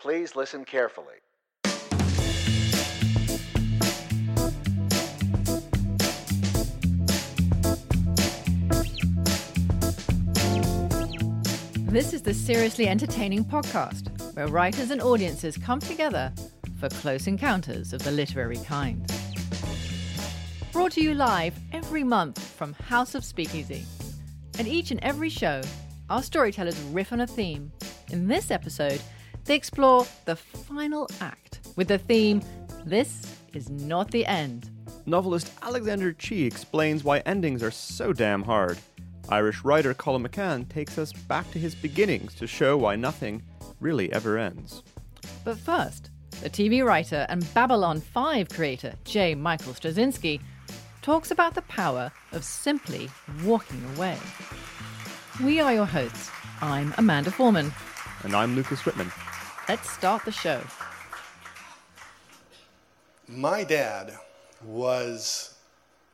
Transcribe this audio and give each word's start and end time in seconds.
Please 0.00 0.34
listen 0.34 0.64
carefully. 0.64 1.16
This 11.90 12.14
is 12.14 12.22
the 12.22 12.32
Seriously 12.32 12.88
Entertaining 12.88 13.44
podcast, 13.44 14.08
where 14.34 14.48
writers 14.48 14.90
and 14.90 15.02
audiences 15.02 15.58
come 15.58 15.80
together 15.80 16.32
for 16.78 16.88
close 16.88 17.26
encounters 17.26 17.92
of 17.92 18.02
the 18.02 18.10
literary 18.10 18.56
kind. 18.64 19.06
Brought 20.72 20.92
to 20.92 21.02
you 21.02 21.12
live 21.12 21.54
every 21.74 22.04
month 22.04 22.42
from 22.42 22.72
House 22.72 23.14
of 23.14 23.22
Speakeasy. 23.22 23.84
And 24.58 24.66
each 24.66 24.92
and 24.92 25.00
every 25.02 25.28
show, 25.28 25.60
our 26.08 26.22
storytellers 26.22 26.80
riff 26.84 27.12
on 27.12 27.20
a 27.20 27.26
theme. 27.26 27.70
In 28.08 28.28
this 28.28 28.50
episode, 28.50 29.02
they 29.44 29.54
explore 29.54 30.06
the 30.24 30.36
final 30.36 31.08
act 31.20 31.60
with 31.76 31.88
the 31.88 31.98
theme 31.98 32.42
This 32.84 33.34
is 33.52 33.70
Not 33.70 34.10
the 34.10 34.26
End. 34.26 34.70
Novelist 35.06 35.52
Alexander 35.62 36.12
Chee 36.12 36.44
explains 36.44 37.04
why 37.04 37.18
endings 37.20 37.62
are 37.62 37.70
so 37.70 38.12
damn 38.12 38.42
hard. 38.42 38.78
Irish 39.28 39.64
writer 39.64 39.94
Colum 39.94 40.26
McCann 40.26 40.68
takes 40.68 40.98
us 40.98 41.12
back 41.12 41.50
to 41.52 41.58
his 41.58 41.74
beginnings 41.74 42.34
to 42.34 42.46
show 42.46 42.76
why 42.76 42.96
nothing 42.96 43.42
really 43.80 44.12
ever 44.12 44.38
ends. 44.38 44.82
But 45.44 45.58
first, 45.58 46.10
the 46.42 46.50
TV 46.50 46.84
writer 46.84 47.26
and 47.28 47.52
Babylon 47.54 48.00
5 48.00 48.48
creator 48.48 48.94
J. 49.04 49.34
Michael 49.34 49.72
Straczynski 49.72 50.40
talks 51.02 51.30
about 51.30 51.54
the 51.54 51.62
power 51.62 52.12
of 52.32 52.44
simply 52.44 53.08
walking 53.44 53.82
away. 53.96 54.18
We 55.42 55.60
are 55.60 55.72
your 55.72 55.86
hosts. 55.86 56.30
I'm 56.60 56.92
Amanda 56.98 57.30
Foreman. 57.30 57.72
And 58.22 58.34
I'm 58.34 58.54
Lucas 58.54 58.80
Wittmann. 58.82 59.10
Let's 59.68 59.88
start 59.90 60.24
the 60.24 60.32
show. 60.32 60.60
My 63.28 63.62
dad 63.62 64.12
was 64.64 65.54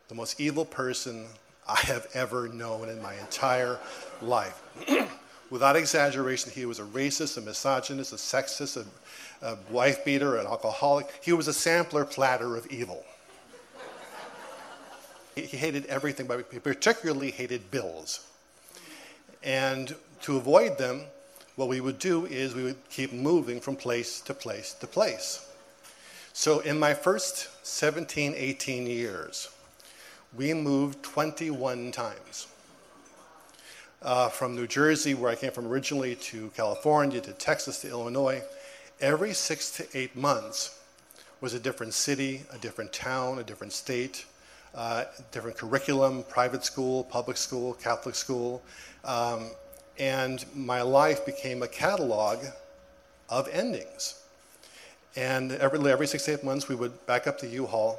the 0.08 0.14
most 0.14 0.40
evil 0.40 0.64
person 0.64 1.26
I 1.66 1.80
have 1.80 2.06
ever 2.12 2.48
known 2.48 2.88
in 2.88 3.00
my 3.00 3.14
entire 3.14 3.78
life. 4.20 4.62
Without 5.50 5.76
exaggeration, 5.76 6.50
he 6.50 6.66
was 6.66 6.80
a 6.80 6.84
racist, 6.84 7.38
a 7.38 7.40
misogynist, 7.40 8.12
a 8.12 8.16
sexist, 8.16 8.84
a, 9.42 9.46
a 9.46 9.56
wife 9.70 10.04
beater, 10.04 10.36
an 10.36 10.46
alcoholic. 10.46 11.08
He 11.22 11.32
was 11.32 11.48
a 11.48 11.52
sampler 11.52 12.04
platter 12.04 12.56
of 12.56 12.66
evil. 12.66 13.04
he, 15.34 15.42
he 15.42 15.56
hated 15.56 15.86
everything, 15.86 16.26
but 16.26 16.46
he 16.52 16.58
particularly 16.58 17.30
hated 17.30 17.70
bills. 17.70 18.26
And 19.42 19.94
to 20.22 20.36
avoid 20.36 20.78
them, 20.78 21.04
what 21.56 21.68
we 21.68 21.80
would 21.80 21.98
do 21.98 22.26
is 22.26 22.54
we 22.54 22.62
would 22.62 22.88
keep 22.90 23.12
moving 23.12 23.60
from 23.60 23.76
place 23.76 24.20
to 24.20 24.34
place 24.34 24.74
to 24.74 24.86
place. 24.86 25.50
So 26.32 26.60
in 26.60 26.78
my 26.78 26.92
first 26.92 27.48
17, 27.66 28.34
18 28.36 28.86
years, 28.86 29.48
we 30.36 30.52
moved 30.52 31.02
21 31.02 31.92
times. 31.92 32.46
Uh, 34.02 34.28
from 34.28 34.54
New 34.54 34.66
Jersey, 34.66 35.14
where 35.14 35.30
I 35.30 35.34
came 35.34 35.50
from 35.50 35.66
originally, 35.66 36.14
to 36.16 36.50
California, 36.54 37.20
to 37.22 37.32
Texas, 37.32 37.80
to 37.80 37.88
Illinois. 37.88 38.42
Every 39.00 39.32
six 39.32 39.70
to 39.72 39.86
eight 39.94 40.14
months 40.14 40.78
was 41.40 41.54
a 41.54 41.58
different 41.58 41.94
city, 41.94 42.42
a 42.52 42.58
different 42.58 42.92
town, 42.92 43.38
a 43.38 43.42
different 43.42 43.72
state, 43.72 44.26
uh, 44.74 45.04
different 45.32 45.56
curriculum, 45.56 46.24
private 46.28 46.64
school, 46.64 47.04
public 47.04 47.38
school, 47.38 47.72
Catholic 47.74 48.14
school. 48.14 48.62
Um, 49.04 49.50
and 49.98 50.44
my 50.54 50.82
life 50.82 51.24
became 51.24 51.62
a 51.62 51.68
catalog 51.68 52.44
of 53.28 53.48
endings. 53.48 54.22
And 55.16 55.52
every, 55.52 55.78
every 55.90 56.06
six 56.06 56.26
to 56.26 56.34
eight 56.34 56.44
months, 56.44 56.68
we 56.68 56.74
would 56.74 57.06
back 57.06 57.26
up 57.26 57.40
the 57.40 57.48
U-Haul, 57.48 57.98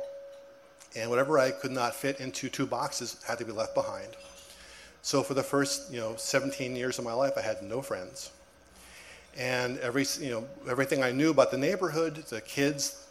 and 0.95 1.09
whatever 1.09 1.39
I 1.39 1.51
could 1.51 1.71
not 1.71 1.95
fit 1.95 2.19
into 2.19 2.49
two 2.49 2.67
boxes 2.67 3.21
had 3.27 3.39
to 3.39 3.45
be 3.45 3.51
left 3.51 3.73
behind. 3.73 4.07
So 5.01 5.23
for 5.23 5.33
the 5.33 5.43
first, 5.43 5.91
you 5.91 5.99
know, 5.99 6.15
17 6.17 6.75
years 6.75 6.99
of 6.99 7.05
my 7.05 7.13
life, 7.13 7.33
I 7.37 7.41
had 7.41 7.61
no 7.63 7.81
friends. 7.81 8.31
And 9.37 9.79
every, 9.79 10.05
you 10.19 10.31
know, 10.31 10.47
everything 10.69 11.03
I 11.03 11.11
knew 11.11 11.29
about 11.29 11.51
the 11.51 11.57
neighborhood, 11.57 12.15
the 12.29 12.41
kids, 12.41 13.07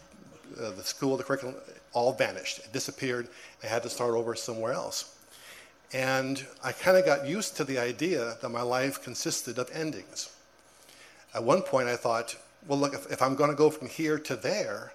uh, 0.60 0.70
the 0.70 0.82
school, 0.82 1.16
the 1.16 1.24
curriculum, 1.24 1.56
all 1.92 2.12
vanished. 2.12 2.58
It 2.58 2.72
disappeared. 2.72 3.28
I 3.62 3.66
had 3.66 3.82
to 3.84 3.90
start 3.90 4.14
over 4.14 4.34
somewhere 4.34 4.72
else. 4.72 5.15
And 5.92 6.44
I 6.64 6.72
kind 6.72 6.96
of 6.96 7.04
got 7.04 7.26
used 7.26 7.56
to 7.56 7.64
the 7.64 7.78
idea 7.78 8.36
that 8.42 8.48
my 8.48 8.62
life 8.62 9.02
consisted 9.02 9.58
of 9.58 9.70
endings. 9.72 10.30
At 11.34 11.44
one 11.44 11.62
point, 11.62 11.88
I 11.88 11.96
thought, 11.96 12.36
well, 12.66 12.78
look, 12.78 12.94
if, 12.94 13.10
if 13.10 13.22
I'm 13.22 13.36
going 13.36 13.50
to 13.50 13.56
go 13.56 13.70
from 13.70 13.88
here 13.88 14.18
to 14.18 14.36
there, 14.36 14.92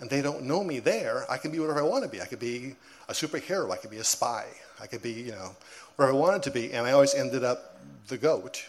and 0.00 0.10
they 0.10 0.20
don't 0.20 0.42
know 0.42 0.64
me 0.64 0.80
there, 0.80 1.24
I 1.30 1.36
can 1.38 1.52
be 1.52 1.60
whatever 1.60 1.78
I 1.78 1.84
want 1.84 2.02
to 2.02 2.10
be. 2.10 2.20
I 2.20 2.26
could 2.26 2.40
be 2.40 2.74
a 3.08 3.12
superhero. 3.12 3.70
I 3.70 3.76
could 3.76 3.90
be 3.90 3.98
a 3.98 4.04
spy. 4.04 4.46
I 4.80 4.88
could 4.88 5.00
be, 5.00 5.12
you 5.12 5.30
know, 5.30 5.54
where 5.94 6.08
I 6.08 6.12
wanted 6.12 6.42
to 6.42 6.50
be. 6.50 6.72
And 6.72 6.84
I 6.86 6.90
always 6.90 7.14
ended 7.14 7.44
up 7.44 7.80
the 8.08 8.18
goat 8.18 8.64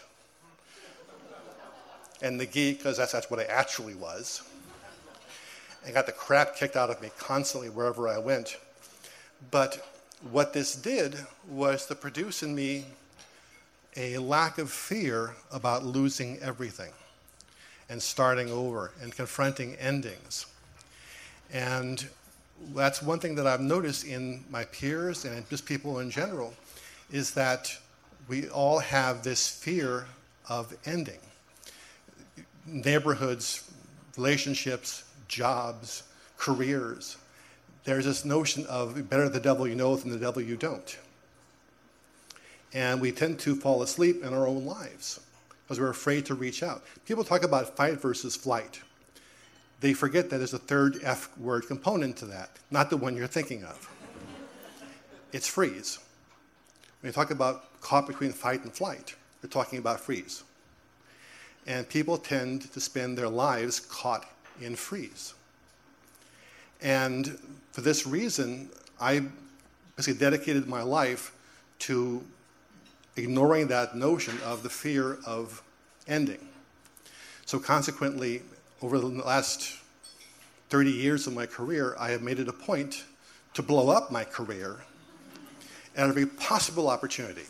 and 2.21 2.39
the 2.39 2.45
geek, 2.45 2.77
because 2.77 2.97
that's, 2.97 3.13
that's 3.13 3.31
what 3.31 3.39
I 3.39 3.45
actually 3.45 3.95
was. 3.95 4.43
I 5.85 5.91
got 5.91 6.05
the 6.05 6.11
crap 6.11 6.55
kicked 6.55 6.75
out 6.75 6.91
of 6.91 7.01
me 7.01 7.09
constantly 7.17 7.69
wherever 7.69 8.07
I 8.07 8.19
went. 8.19 8.57
But 9.49 9.83
what 10.31 10.53
this 10.53 10.75
did 10.75 11.15
was 11.49 11.85
to 11.87 11.95
produce 11.95 12.43
in 12.43 12.55
me 12.55 12.85
a 13.95 14.17
lack 14.17 14.57
of 14.57 14.71
fear 14.71 15.35
about 15.51 15.85
losing 15.85 16.39
everything 16.39 16.91
and 17.89 18.01
starting 18.01 18.49
over 18.49 18.91
and 19.01 19.13
confronting 19.13 19.75
endings. 19.75 20.45
And 21.51 22.07
that's 22.73 23.01
one 23.01 23.19
thing 23.19 23.35
that 23.35 23.45
I've 23.45 23.61
noticed 23.61 24.05
in 24.05 24.43
my 24.49 24.63
peers 24.65 25.25
and 25.25 25.47
just 25.49 25.65
people 25.65 25.99
in 25.99 26.09
general 26.09 26.53
is 27.11 27.33
that 27.33 27.75
we 28.27 28.47
all 28.49 28.79
have 28.79 29.23
this 29.23 29.47
fear 29.47 30.05
of 30.49 30.75
ending. 30.85 31.19
Neighborhoods, 32.65 33.69
relationships, 34.15 35.03
jobs, 35.27 36.03
careers, 36.37 37.17
there's 37.83 38.05
this 38.05 38.23
notion 38.23 38.65
of 38.67 39.09
better 39.09 39.27
the 39.29 39.39
devil 39.39 39.67
you 39.67 39.75
know 39.75 39.95
than 39.95 40.11
the 40.11 40.17
devil 40.17 40.41
you 40.41 40.55
don't. 40.55 40.97
And 42.73 43.01
we 43.01 43.11
tend 43.11 43.39
to 43.39 43.55
fall 43.55 43.83
asleep 43.83 44.23
in 44.23 44.33
our 44.33 44.47
own 44.47 44.65
lives 44.65 45.19
because 45.63 45.79
we're 45.79 45.89
afraid 45.89 46.25
to 46.27 46.35
reach 46.35 46.63
out. 46.63 46.83
People 47.05 47.23
talk 47.23 47.43
about 47.43 47.75
fight 47.75 48.01
versus 48.01 48.35
flight. 48.35 48.81
They 49.79 49.93
forget 49.93 50.29
that 50.29 50.37
there's 50.37 50.53
a 50.53 50.59
third 50.59 50.99
F 51.03 51.37
word 51.37 51.67
component 51.67 52.17
to 52.17 52.25
that, 52.27 52.49
not 52.71 52.89
the 52.89 52.97
one 52.97 53.15
you're 53.15 53.27
thinking 53.27 53.63
of. 53.63 53.89
It's 55.33 55.47
freeze. 55.47 55.99
When 57.01 57.09
you 57.09 57.13
talk 57.13 57.31
about 57.31 57.81
caught 57.81 58.07
between 58.07 58.31
fight 58.31 58.63
and 58.63 58.71
flight, 58.71 59.15
you're 59.41 59.49
talking 59.49 59.79
about 59.79 59.99
freeze. 59.99 60.43
And 61.67 61.87
people 61.87 62.17
tend 62.17 62.71
to 62.71 62.79
spend 62.79 63.17
their 63.17 63.29
lives 63.29 63.79
caught 63.79 64.25
in 64.61 64.75
freeze. 64.75 65.33
And 66.83 67.39
for 67.71 67.81
this 67.81 68.05
reason, 68.05 68.69
I 68.99 69.23
basically 69.95 70.19
dedicated 70.19 70.67
my 70.67 70.83
life 70.83 71.33
to 71.79 72.21
ignoring 73.15 73.67
that 73.67 73.95
notion 73.95 74.37
of 74.43 74.63
the 74.63 74.69
fear 74.69 75.17
of 75.25 75.63
ending. 76.07 76.49
So, 77.45 77.57
consequently, 77.57 78.41
over 78.81 78.99
the 78.99 79.07
last 79.07 79.79
30 80.69 80.91
years 80.91 81.25
of 81.25 81.33
my 81.33 81.45
career, 81.45 81.95
I 81.97 82.09
have 82.09 82.21
made 82.21 82.39
it 82.39 82.47
a 82.47 82.53
point 82.53 83.05
to 83.53 83.61
blow 83.61 83.89
up 83.89 84.11
my 84.11 84.25
career 84.25 84.77
at 85.95 86.09
every 86.09 86.25
possible 86.25 86.89
opportunity. 86.89 87.45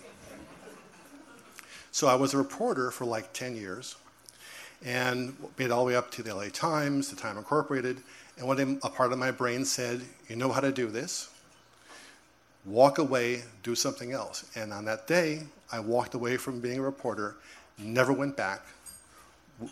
So, 1.91 2.07
I 2.07 2.15
was 2.15 2.33
a 2.33 2.37
reporter 2.37 2.91
for 2.91 3.05
like 3.05 3.33
10 3.33 3.55
years 3.55 3.95
and 4.85 5.35
made 5.57 5.71
all 5.71 5.85
the 5.85 5.89
way 5.89 5.95
up 5.95 6.11
to 6.11 6.23
the 6.23 6.35
LA 6.35 6.49
Times, 6.51 7.09
the 7.09 7.15
Time 7.15 7.37
Incorporated, 7.37 8.01
and 8.37 8.47
one 8.47 8.79
a 8.83 8.89
part 8.89 9.11
of 9.11 9.19
my 9.19 9.31
brain 9.31 9.65
said, 9.65 10.01
You 10.27 10.35
know 10.35 10.51
how 10.51 10.61
to 10.61 10.71
do 10.71 10.87
this. 10.87 11.29
Walk 12.65 12.97
away, 12.97 13.43
do 13.61 13.75
something 13.75 14.13
else. 14.13 14.49
And 14.55 14.71
on 14.71 14.85
that 14.85 15.05
day, 15.05 15.43
I 15.71 15.79
walked 15.79 16.13
away 16.13 16.37
from 16.37 16.59
being 16.59 16.79
a 16.79 16.81
reporter, 16.81 17.35
never 17.77 18.13
went 18.13 18.37
back, 18.37 18.61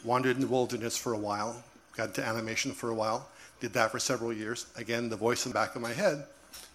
wandered 0.03 0.35
in 0.35 0.41
the 0.41 0.47
wilderness 0.47 0.97
for 0.97 1.13
a 1.13 1.17
while, 1.17 1.63
got 1.95 2.09
into 2.09 2.25
animation 2.25 2.71
for 2.71 2.89
a 2.89 2.93
while, 2.93 3.29
did 3.59 3.73
that 3.73 3.91
for 3.91 3.99
several 3.99 4.33
years. 4.33 4.65
Again, 4.75 5.09
the 5.09 5.15
voice 5.15 5.45
in 5.45 5.51
the 5.51 5.53
back 5.53 5.75
of 5.75 5.81
my 5.81 5.93
head 5.93 6.25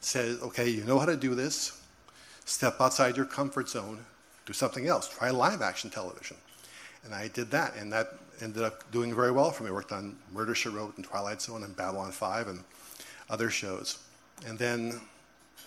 said, 0.00 0.39
Okay, 0.43 0.69
you 0.69 0.85
know 0.85 0.99
how 0.99 1.06
to 1.06 1.17
do 1.17 1.35
this. 1.35 1.82
Step 2.44 2.81
outside 2.81 3.17
your 3.17 3.27
comfort 3.27 3.69
zone, 3.69 3.99
do 4.47 4.53
something 4.53 4.87
else, 4.87 5.09
try 5.09 5.31
live 5.31 5.62
action 5.62 5.91
television. 5.91 6.37
And 7.05 7.15
I 7.15 7.29
did 7.29 7.50
that, 7.50 7.75
and 7.77 7.93
that 7.93 8.15
ended 8.43 8.62
up 8.62 8.91
doing 8.93 9.15
very 9.15 9.31
well 9.31 9.50
for 9.50 9.65
me. 9.65 9.71
I 9.71 9.73
worked 9.73 9.93
on 9.93 10.17
Murder 10.33 10.55
She 10.55 10.69
Wrote 10.69 10.97
and 10.97 11.05
Twilight 11.05 11.41
Zone 11.41 11.62
and 11.62 11.77
Babylon 11.77 12.12
5 12.12 12.49
and 12.49 12.65
other 13.31 13.50
shows. 13.50 13.99
And 14.47 14.59
then 14.59 15.00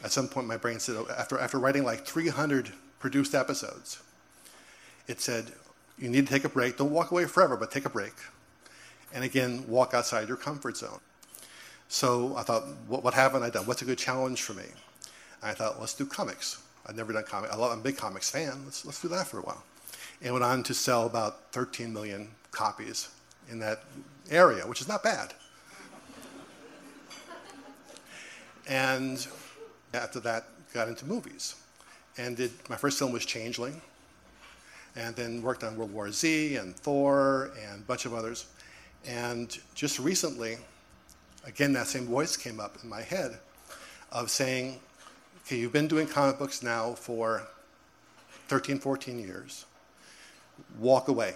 at 0.04 0.12
some 0.12 0.28
point, 0.28 0.48
my 0.48 0.58
brain 0.58 0.80
said, 0.80 0.96
oh, 0.96 1.08
after, 1.18 1.40
after 1.40 1.60
writing 1.60 1.84
like 1.84 2.06
300 2.06 2.72
produced 3.00 3.36
episodes, 3.36 4.02
it 5.08 5.20
said, 5.20 5.52
You 5.98 6.10
need 6.10 6.28
to 6.28 6.34
take 6.34 6.46
a 6.46 6.50
break. 6.50 6.78
Don't 6.78 6.92
walk 6.92 7.12
away 7.12 7.26
forever, 7.26 7.58
but 7.58 7.72
take 7.72 7.86
a 7.86 7.90
break. 7.90 8.14
and 9.14 9.24
again, 9.24 9.66
walk 9.68 9.94
outside 9.94 10.28
your 10.28 10.38
comfort 10.38 10.78
zone. 10.78 11.00
So 11.88 12.36
I 12.38 12.44
thought, 12.44 12.64
what, 12.88 13.04
what 13.04 13.16
haven't 13.16 13.42
I 13.42 13.50
done? 13.50 13.66
What's 13.66 13.82
a 13.82 13.86
good 13.86 13.98
challenge 13.98 14.44
for 14.44 14.54
me? 14.54 14.66
And 15.42 15.52
I 15.52 15.54
thought, 15.54 15.80
let's 15.80 15.96
do 15.96 16.06
comics. 16.06 16.62
I've 16.86 16.96
never 16.96 17.12
done 17.12 17.24
comics. 17.24 17.54
I'm 17.54 17.62
a 17.62 17.78
big 17.78 17.98
comics 17.98 18.30
fan. 18.30 18.62
Let's, 18.66 18.86
let's 18.86 19.02
do 19.02 19.08
that 19.10 19.28
for 19.28 19.40
a 19.40 19.42
while. 19.42 19.64
And 20.22 20.34
went 20.34 20.46
on 20.46 20.64
to 20.64 20.74
sell 20.74 21.08
about 21.08 21.52
13 21.52 21.92
million 21.92 22.30
copies 22.52 23.10
in 23.50 23.60
that 23.60 23.84
area, 24.30 24.66
which 24.68 24.82
is 24.82 24.88
not 24.88 25.04
bad. 25.04 25.34
and 28.68 29.28
after 29.94 30.20
that, 30.20 30.46
got 30.74 30.88
into 30.88 31.06
movies. 31.06 31.56
And 32.18 32.38
did, 32.38 32.52
my 32.70 32.76
first 32.76 33.00
film 33.00 33.12
was 33.12 33.26
Changeling, 33.26 33.82
and 34.96 35.16
then 35.16 35.42
worked 35.42 35.64
on 35.64 35.78
World 35.78 35.94
War 35.94 36.12
Z 36.12 36.58
and 36.58 36.76
Thor 36.76 37.52
and 37.66 37.82
a 37.82 37.86
bunch 37.86 38.06
of 38.06 38.14
others. 38.14 38.46
And 39.06 39.58
just 39.74 40.00
recently, 40.00 40.58
again, 41.46 41.74
that 41.74 41.88
same 41.88 42.06
voice 42.06 42.36
came 42.36 42.60
up 42.60 42.78
in 42.84 42.90
my 42.90 43.02
head 43.02 43.40
of 44.12 44.30
saying, 44.30 44.80
okay, 45.46 45.58
you've 45.58 45.74
been 45.74 45.88
doing 45.88 46.08
comic 46.08 46.38
books 46.38 46.62
now 46.62 46.94
for 46.94 47.44
13, 48.48 48.80
14 48.80 49.20
years. 49.20 49.66
Walk 50.80 51.08
away. 51.08 51.36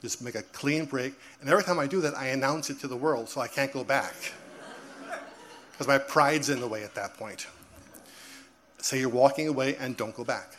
Just 0.00 0.22
make 0.22 0.34
a 0.34 0.42
clean 0.42 0.84
break. 0.84 1.14
And 1.40 1.50
every 1.50 1.64
time 1.64 1.78
I 1.78 1.86
do 1.86 2.00
that, 2.02 2.16
I 2.16 2.28
announce 2.28 2.70
it 2.70 2.78
to 2.80 2.88
the 2.88 2.96
world 2.96 3.28
so 3.28 3.40
I 3.40 3.48
can't 3.48 3.72
go 3.72 3.84
back. 3.84 4.14
Because 5.72 5.86
my 5.86 5.98
pride's 5.98 6.50
in 6.50 6.58
the 6.58 6.66
way 6.66 6.82
at 6.82 6.96
that 6.96 7.16
point. 7.16 7.46
Say 8.78 8.98
you're 8.98 9.08
walking 9.08 9.46
away 9.46 9.76
and 9.76 9.96
don't 9.96 10.12
go 10.12 10.24
back. 10.24 10.56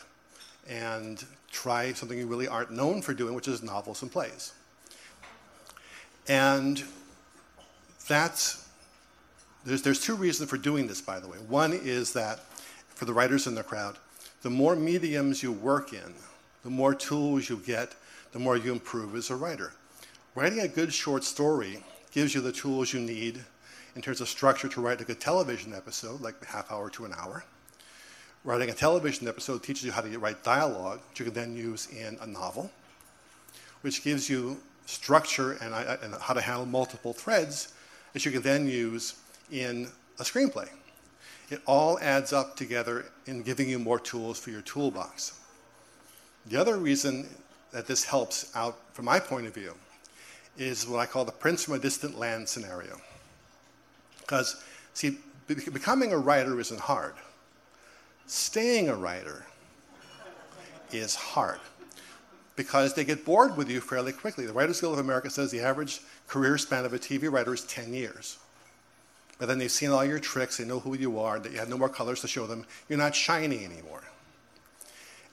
And 0.66 1.22
try 1.52 1.92
something 1.92 2.16
you 2.16 2.26
really 2.26 2.48
aren't 2.48 2.70
known 2.70 3.02
for 3.02 3.12
doing, 3.12 3.34
which 3.34 3.46
is 3.46 3.62
novels 3.62 4.00
and 4.00 4.10
plays. 4.10 4.54
And 6.26 6.82
that's, 8.08 8.68
there's, 9.64 9.82
there's 9.82 10.00
two 10.00 10.14
reasons 10.14 10.48
for 10.48 10.56
doing 10.56 10.86
this, 10.86 11.00
by 11.00 11.20
the 11.20 11.28
way. 11.28 11.36
One 11.36 11.72
is 11.72 12.12
that 12.14 12.40
for 12.88 13.04
the 13.04 13.12
writers 13.12 13.46
in 13.46 13.54
the 13.54 13.62
crowd, 13.62 13.96
the 14.42 14.50
more 14.50 14.74
mediums 14.74 15.42
you 15.42 15.52
work 15.52 15.92
in, 15.92 16.14
the 16.62 16.70
more 16.70 16.94
tools 16.94 17.48
you 17.48 17.56
get, 17.58 17.94
the 18.32 18.38
more 18.38 18.56
you 18.56 18.72
improve 18.72 19.14
as 19.14 19.30
a 19.30 19.36
writer. 19.36 19.72
Writing 20.34 20.60
a 20.60 20.68
good 20.68 20.92
short 20.92 21.24
story 21.24 21.82
gives 22.12 22.34
you 22.34 22.40
the 22.40 22.52
tools 22.52 22.92
you 22.92 23.00
need 23.00 23.44
in 23.96 24.02
terms 24.02 24.20
of 24.20 24.28
structure 24.28 24.68
to 24.68 24.80
write 24.80 25.00
a 25.00 25.04
good 25.04 25.20
television 25.20 25.74
episode, 25.74 26.20
like 26.20 26.44
half 26.44 26.70
hour 26.70 26.90
to 26.90 27.04
an 27.04 27.12
hour. 27.18 27.44
Writing 28.44 28.70
a 28.70 28.72
television 28.72 29.28
episode 29.28 29.62
teaches 29.62 29.84
you 29.84 29.92
how 29.92 30.00
to 30.00 30.18
write 30.18 30.42
dialogue, 30.44 31.00
which 31.10 31.18
you 31.18 31.24
can 31.26 31.34
then 31.34 31.56
use 31.56 31.88
in 31.88 32.16
a 32.20 32.26
novel, 32.26 32.70
which 33.82 34.02
gives 34.02 34.30
you 34.30 34.56
structure 34.86 35.52
and, 35.60 35.74
uh, 35.74 35.96
and 36.02 36.14
how 36.20 36.34
to 36.34 36.40
handle 36.40 36.66
multiple 36.66 37.12
threads 37.12 37.74
that 38.12 38.24
you 38.24 38.30
can 38.30 38.42
then 38.42 38.66
use 38.66 39.14
in 39.50 39.88
a 40.18 40.22
screenplay. 40.22 40.68
It 41.50 41.60
all 41.66 41.98
adds 42.00 42.32
up 42.32 42.56
together 42.56 43.06
in 43.26 43.42
giving 43.42 43.68
you 43.68 43.78
more 43.78 43.98
tools 43.98 44.38
for 44.38 44.50
your 44.50 44.62
toolbox. 44.62 45.38
The 46.46 46.56
other 46.56 46.76
reason 46.76 47.28
that 47.72 47.86
this 47.86 48.04
helps 48.04 48.54
out, 48.56 48.78
from 48.92 49.04
my 49.04 49.20
point 49.20 49.46
of 49.46 49.54
view, 49.54 49.74
is 50.58 50.86
what 50.86 50.98
I 50.98 51.06
call 51.06 51.24
the 51.24 51.32
prince 51.32 51.64
from 51.64 51.74
a 51.74 51.78
distant 51.78 52.18
land 52.18 52.48
scenario. 52.48 53.00
Because, 54.20 54.62
see, 54.94 55.18
becoming 55.46 56.12
a 56.12 56.18
writer 56.18 56.58
isn't 56.60 56.80
hard 56.80 57.14
staying 58.30 58.88
a 58.88 58.94
writer 58.94 59.44
is 60.92 61.16
hard 61.16 61.58
because 62.54 62.94
they 62.94 63.04
get 63.04 63.24
bored 63.24 63.56
with 63.56 63.68
you 63.68 63.80
fairly 63.80 64.12
quickly. 64.12 64.46
The 64.46 64.52
Writers 64.52 64.80
Guild 64.80 64.92
of 64.92 65.00
America 65.00 65.28
says 65.30 65.50
the 65.50 65.60
average 65.60 66.00
career 66.28 66.56
span 66.56 66.84
of 66.84 66.92
a 66.92 66.98
TV 66.98 67.30
writer 67.30 67.52
is 67.52 67.64
10 67.64 67.92
years. 67.92 68.38
But 69.38 69.46
then 69.46 69.58
they've 69.58 69.70
seen 69.70 69.90
all 69.90 70.04
your 70.04 70.20
tricks, 70.20 70.58
they 70.58 70.64
know 70.64 70.78
who 70.78 70.96
you 70.96 71.18
are, 71.18 71.40
that 71.40 71.50
you 71.50 71.58
have 71.58 71.68
no 71.68 71.78
more 71.78 71.88
colors 71.88 72.20
to 72.20 72.28
show 72.28 72.46
them, 72.46 72.64
you're 72.88 72.98
not 72.98 73.16
shiny 73.16 73.64
anymore. 73.64 74.02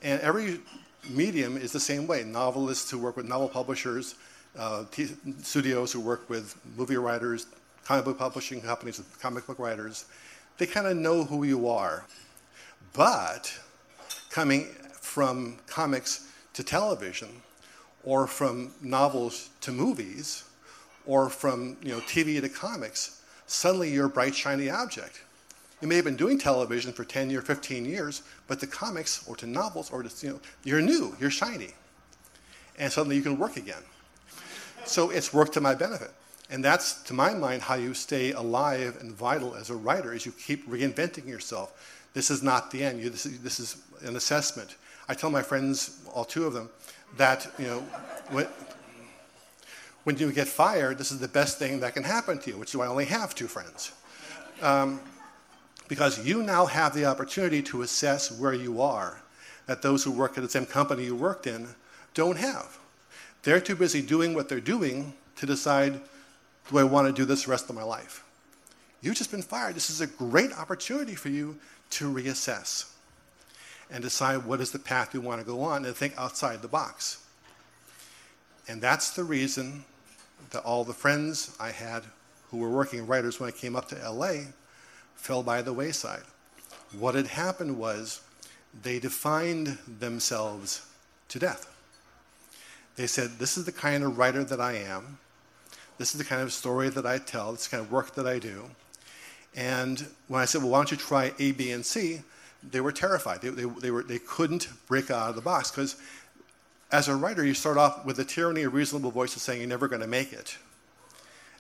And 0.02 0.20
every 0.22 0.62
medium 1.10 1.58
is 1.58 1.72
the 1.72 1.80
same 1.80 2.08
way. 2.08 2.24
Novelists 2.24 2.90
who 2.90 3.00
work 3.00 3.18
with 3.18 3.28
novel 3.28 3.50
publishers, 3.50 4.16
uh, 4.58 4.86
t- 4.92 5.16
studios 5.42 5.92
who 5.92 6.00
work 6.00 6.30
with 6.30 6.56
movie 6.76 6.98
writers, 6.98 7.48
comic 7.86 8.06
book 8.06 8.18
publishing 8.18 8.62
companies 8.62 8.98
with 8.98 9.20
comic 9.20 9.46
book 9.48 9.60
writers, 9.60 10.06
they 10.58 10.66
kind 10.66 10.88
of 10.88 10.98
know 10.98 11.24
who 11.24 11.44
you 11.44 11.68
are. 11.68 12.06
But 12.94 13.54
coming 14.30 14.66
from 15.00 15.58
comics 15.68 16.32
to 16.54 16.64
television, 16.64 17.30
or 18.04 18.26
from 18.26 18.72
novels 18.82 19.50
to 19.62 19.72
movies, 19.72 20.44
or 21.06 21.30
from 21.30 21.78
you 21.82 21.92
know, 21.92 22.00
TV 22.02 22.42
to 22.42 22.50
comics, 22.50 23.22
suddenly 23.48 23.92
you're 23.92 24.06
a 24.06 24.10
bright, 24.10 24.36
shiny 24.36 24.70
object. 24.70 25.22
You 25.82 25.88
may 25.88 25.96
have 25.96 26.06
been 26.06 26.16
doing 26.16 26.40
television 26.40 26.92
for 26.92 27.04
10 27.04 27.36
or 27.36 27.42
15 27.42 27.86
years, 27.86 28.24
but 28.48 28.60
to 28.62 28.68
comics 28.68 29.28
or 29.28 29.36
to 29.36 29.46
novels 29.46 29.92
or 29.92 30.02
to, 30.02 30.26
you 30.26 30.34
know, 30.34 30.40
you're 30.64 30.82
new, 30.82 31.16
you're 31.20 31.30
shiny. 31.30 31.70
And 32.80 32.92
suddenly 32.92 33.16
you 33.16 33.22
can 33.22 33.38
work 33.38 33.58
again. 33.58 33.84
So 34.86 35.10
it's 35.10 35.34
worked 35.34 35.54
to 35.54 35.62
my 35.62 35.76
benefit. 35.76 36.12
And 36.50 36.64
that's, 36.64 37.04
to 37.04 37.14
my 37.14 37.34
mind, 37.34 37.62
how 37.62 37.76
you 37.76 37.94
stay 37.94 38.32
alive 38.32 38.98
and 39.02 39.12
vital 39.12 39.54
as 39.54 39.70
a 39.70 39.76
writer, 39.76 40.14
is 40.14 40.26
you 40.26 40.32
keep 40.32 40.68
reinventing 40.68 41.28
yourself. 41.28 42.08
This 42.14 42.32
is 42.32 42.42
not 42.42 42.72
the 42.72 42.84
end. 42.84 43.02
You, 43.02 43.10
this, 43.10 43.26
is, 43.26 43.40
this, 43.42 43.60
is, 43.60 43.78
an 44.04 44.16
assessment. 44.16 44.76
I 45.10 45.14
tell 45.14 45.30
my 45.30 45.42
friends, 45.42 46.02
all 46.14 46.24
two 46.24 46.46
of 46.46 46.54
them, 46.54 46.70
that 47.18 47.52
you 47.60 47.66
know, 47.66 47.80
when, 48.30 48.48
when 50.04 50.18
you 50.18 50.32
get 50.32 50.48
fired, 50.48 50.98
this 50.98 51.12
is 51.12 51.20
the 51.20 51.28
best 51.28 51.60
thing 51.60 51.82
that 51.82 51.94
can 51.94 52.04
happen 52.04 52.40
to 52.40 52.52
you, 52.52 52.58
which 52.58 52.70
is 52.70 52.76
why 52.78 52.86
I 52.86 52.88
only 52.88 53.06
have 53.06 53.36
two 53.36 53.48
friends. 53.48 53.92
Um, 54.62 55.02
because 55.88 56.26
you 56.26 56.44
now 56.44 56.66
have 56.66 56.94
the 56.94 57.06
opportunity 57.06 57.62
to 57.64 57.82
assess 57.82 58.32
where 58.32 58.54
you 58.54 58.82
are 58.82 59.22
that 59.66 59.82
those 59.82 60.04
who 60.04 60.12
work 60.12 60.38
at 60.38 60.44
the 60.44 60.50
same 60.50 60.66
company 60.66 61.06
you 61.06 61.16
worked 61.16 61.48
in 61.48 61.68
don't 62.14 62.38
have. 62.38 62.78
They're 63.44 63.62
too 63.62 63.76
busy 63.76 64.02
doing 64.02 64.34
what 64.34 64.50
they're 64.50 64.60
doing 64.60 65.14
to 65.38 65.46
decide, 65.46 66.02
do 66.70 66.78
I 66.78 66.84
want 66.84 67.08
to 67.08 67.14
do 67.14 67.26
this 67.26 67.44
the 67.44 67.52
rest 67.52 67.70
of 67.70 67.76
my 67.76 67.84
life? 67.84 68.24
You've 69.02 69.16
just 69.16 69.32
been 69.32 69.44
fired. 69.44 69.76
This 69.76 69.90
is 69.90 70.02
a 70.02 70.08
great 70.08 70.52
opportunity 70.54 71.16
for 71.16 71.30
you 71.30 71.58
to 71.92 72.12
reassess 72.12 72.92
and 73.90 74.04
decide 74.04 74.46
what 74.46 74.60
is 74.60 74.72
the 74.72 74.80
path 74.80 75.14
you 75.14 75.22
want 75.22 75.40
to 75.40 75.46
go 75.46 75.62
on 75.62 75.86
and 75.86 75.96
think 75.96 76.14
outside 76.18 76.62
the 76.62 76.68
box. 76.68 77.24
And 78.68 78.82
that's 78.82 79.12
the 79.12 79.24
reason 79.24 79.86
that 80.50 80.64
all 80.64 80.84
the 80.84 80.94
friends 80.94 81.56
I 81.60 81.72
had 81.72 82.04
who 82.50 82.58
were 82.58 82.70
working 82.70 83.06
writers 83.08 83.40
when 83.40 83.48
I 83.48 83.52
came 83.52 83.76
up 83.76 83.88
to 83.90 84.12
LA 84.12 84.48
fell 85.18 85.44
by 85.44 85.62
the 85.62 85.74
wayside. 85.74 86.24
What 86.98 87.16
had 87.16 87.28
happened 87.28 87.78
was 87.78 88.22
they 88.82 89.00
defined 89.00 89.78
themselves 90.00 90.86
to 91.30 91.40
death. 91.40 91.74
They 92.96 93.08
said, 93.08 93.40
This 93.40 93.58
is 93.58 93.66
the 93.66 93.72
kind 93.72 94.04
of 94.04 94.18
writer 94.18 94.44
that 94.44 94.62
I 94.62 94.74
am. 94.78 95.18
This 95.98 96.14
is 96.14 96.20
the 96.20 96.24
kind 96.24 96.42
of 96.42 96.54
story 96.54 96.90
that 96.90 97.06
I 97.06 97.18
tell. 97.18 97.52
This 97.52 97.62
is 97.62 97.68
the 97.68 97.78
kind 97.78 97.86
of 97.86 97.92
work 97.92 98.16
that 98.16 98.28
I 98.28 98.40
do. 98.40 98.70
And 99.56 100.06
when 100.28 100.42
I 100.42 100.46
said, 100.46 100.62
well, 100.62 100.72
why 100.72 100.78
don't 100.78 100.92
you 100.92 100.98
try 100.98 101.34
A, 101.40 101.52
B, 101.52 101.72
and 101.72 101.84
C, 101.84 102.22
they 102.64 102.80
were 102.80 102.92
terrified. 102.92 103.42
They, 103.42 103.50
they, 103.50 103.66
they, 103.66 103.92
were, 103.92 104.04
they 104.04 104.20
couldn't 104.20 104.70
break 104.88 105.10
out 105.10 105.30
of 105.30 105.36
the 105.36 105.42
box 105.42 105.72
because 105.72 105.96
as 106.92 107.08
a 107.08 107.16
writer, 107.16 107.44
you 107.44 107.56
start 107.56 107.78
off 107.78 108.06
with 108.06 108.18
the 108.18 108.24
tyranny 108.24 108.64
of 108.64 108.74
reasonable 108.74 109.12
voices 109.12 109.42
saying 109.42 109.60
you're 109.60 109.70
never 109.70 109.88
going 109.88 110.02
to 110.02 110.08
make 110.08 110.32
it. 110.32 110.58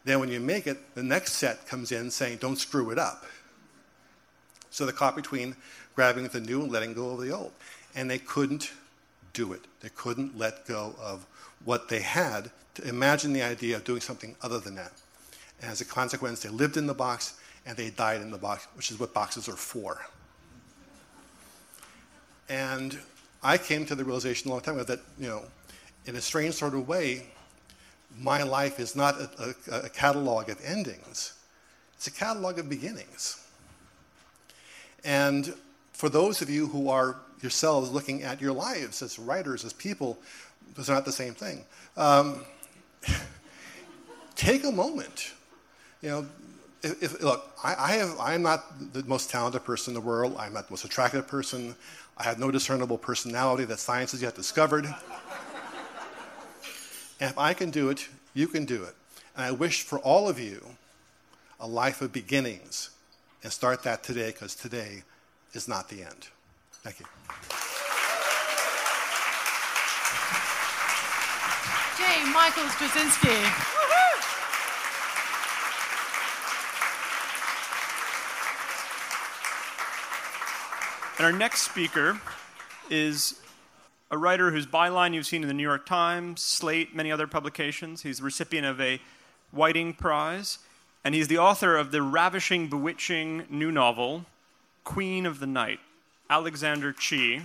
Then 0.05 0.19
when 0.19 0.29
you 0.29 0.39
make 0.39 0.67
it, 0.67 0.95
the 0.95 1.03
next 1.03 1.33
set 1.33 1.67
comes 1.67 1.91
in 1.91 2.11
saying, 2.11 2.37
don't 2.37 2.55
screw 2.57 2.91
it 2.91 2.99
up. 2.99 3.25
So 4.69 4.85
the 4.85 4.93
caught 4.93 5.15
between 5.15 5.55
grabbing 5.95 6.27
the 6.27 6.39
new 6.39 6.63
and 6.63 6.71
letting 6.71 6.93
go 6.93 7.11
of 7.11 7.19
the 7.19 7.31
old. 7.31 7.51
And 7.95 8.09
they 8.09 8.19
couldn't 8.19 8.71
do 9.33 9.53
it. 9.53 9.61
They 9.81 9.89
couldn't 9.89 10.37
let 10.37 10.65
go 10.67 10.95
of 11.01 11.25
what 11.65 11.89
they 11.89 12.01
had 12.01 12.51
to 12.75 12.87
imagine 12.87 13.33
the 13.33 13.41
idea 13.41 13.75
of 13.75 13.83
doing 13.83 14.01
something 14.01 14.35
other 14.41 14.59
than 14.59 14.75
that. 14.75 14.91
And 15.61 15.71
as 15.71 15.81
a 15.81 15.85
consequence, 15.85 16.41
they 16.41 16.49
lived 16.49 16.77
in 16.77 16.85
the 16.85 16.93
box 16.93 17.39
and 17.65 17.75
they 17.75 17.89
died 17.89 18.21
in 18.21 18.31
the 18.31 18.37
box, 18.37 18.67
which 18.75 18.91
is 18.91 18.99
what 18.99 19.13
boxes 19.13 19.49
are 19.49 19.55
for. 19.55 20.05
And 22.49 22.97
I 23.43 23.57
came 23.57 23.85
to 23.87 23.95
the 23.95 24.03
realization 24.03 24.49
a 24.49 24.53
long 24.53 24.61
time 24.61 24.75
ago 24.75 24.83
that, 24.83 24.99
you 25.19 25.27
know, 25.27 25.43
in 26.05 26.15
a 26.15 26.21
strange 26.21 26.53
sort 26.53 26.73
of 26.73 26.87
way, 26.87 27.27
my 28.19 28.43
life 28.43 28.79
is 28.79 28.95
not 28.95 29.19
a, 29.19 29.55
a, 29.69 29.79
a 29.85 29.89
catalog 29.89 30.49
of 30.49 30.59
endings, 30.63 31.33
it's 31.95 32.07
a 32.07 32.11
catalog 32.11 32.59
of 32.59 32.69
beginnings. 32.69 33.46
And 35.07 35.53
for 35.93 36.09
those 36.09 36.41
of 36.41 36.49
you 36.49 36.67
who 36.67 36.89
are 36.89 37.15
yourselves 37.41 37.91
looking 37.91 38.23
at 38.23 38.41
your 38.41 38.51
lives 38.51 39.01
as 39.01 39.17
writers, 39.17 39.63
as 39.63 39.71
people, 39.71 40.19
it's 40.77 40.89
not 40.89 41.05
the 41.05 41.13
same 41.13 41.33
thing. 41.33 41.63
Um, 41.95 42.43
take 44.35 44.65
a 44.65 44.71
moment. 44.71 45.31
You 46.01 46.09
know, 46.09 46.27
if, 46.83 47.01
if, 47.01 47.23
look, 47.23 47.49
I, 47.63 47.75
I, 47.79 47.91
have, 47.93 48.19
I'm 48.19 48.43
not 48.43 48.93
the 48.93 49.01
most 49.03 49.29
talented 49.29 49.63
person 49.63 49.91
in 49.91 49.95
the 49.95 50.05
world. 50.05 50.35
I'm 50.37 50.53
not 50.53 50.67
the 50.67 50.73
most 50.73 50.83
attractive 50.83 51.25
person. 51.25 51.73
I 52.17 52.23
have 52.23 52.37
no 52.37 52.51
discernible 52.51 52.97
personality 52.97 53.63
that 53.63 53.79
science 53.79 54.11
has 54.11 54.21
yet 54.21 54.35
discovered. 54.35 54.85
and 54.85 54.95
if 57.31 57.37
I 57.37 57.53
can 57.53 57.69
do 57.69 57.89
it, 57.89 58.09
you 58.33 58.49
can 58.49 58.65
do 58.65 58.83
it. 58.83 58.93
And 59.37 59.45
I 59.45 59.51
wish 59.51 59.83
for 59.83 59.99
all 59.99 60.27
of 60.27 60.37
you 60.37 60.61
a 61.61 61.67
life 61.67 62.01
of 62.01 62.11
beginnings. 62.11 62.89
And 63.43 63.51
start 63.51 63.83
that 63.83 64.03
today 64.03 64.31
because 64.31 64.55
today 64.55 65.03
is 65.53 65.67
not 65.67 65.89
the 65.89 66.01
end. 66.03 66.27
Thank 66.83 66.99
you. 66.99 67.05
J. 71.97 72.31
Michael 72.31 72.63
Straczynski. 72.63 73.75
And 81.17 81.25
our 81.25 81.31
next 81.31 81.63
speaker 81.63 82.19
is 82.91 83.41
a 84.11 84.17
writer 84.17 84.51
whose 84.51 84.67
byline 84.67 85.15
you've 85.15 85.25
seen 85.25 85.41
in 85.41 85.47
the 85.47 85.53
New 85.53 85.63
York 85.63 85.87
Times, 85.87 86.41
Slate, 86.41 86.95
many 86.95 87.11
other 87.11 87.25
publications. 87.25 88.03
He's 88.03 88.19
the 88.19 88.23
recipient 88.23 88.67
of 88.67 88.79
a 88.79 89.01
Whiting 89.51 89.93
Prize, 89.95 90.59
and 91.07 91.15
he's 91.15 91.29
the 91.29 91.37
author 91.37 91.77
of 91.77 91.91
the 91.91 92.01
ravishing, 92.01 92.67
bewitching 92.67 93.45
new 93.49 93.71
novel, 93.71 94.25
Queen 94.83 95.25
of 95.25 95.39
the 95.39 95.47
Night, 95.47 95.79
Alexander 96.29 96.91
Chee. 96.91 97.43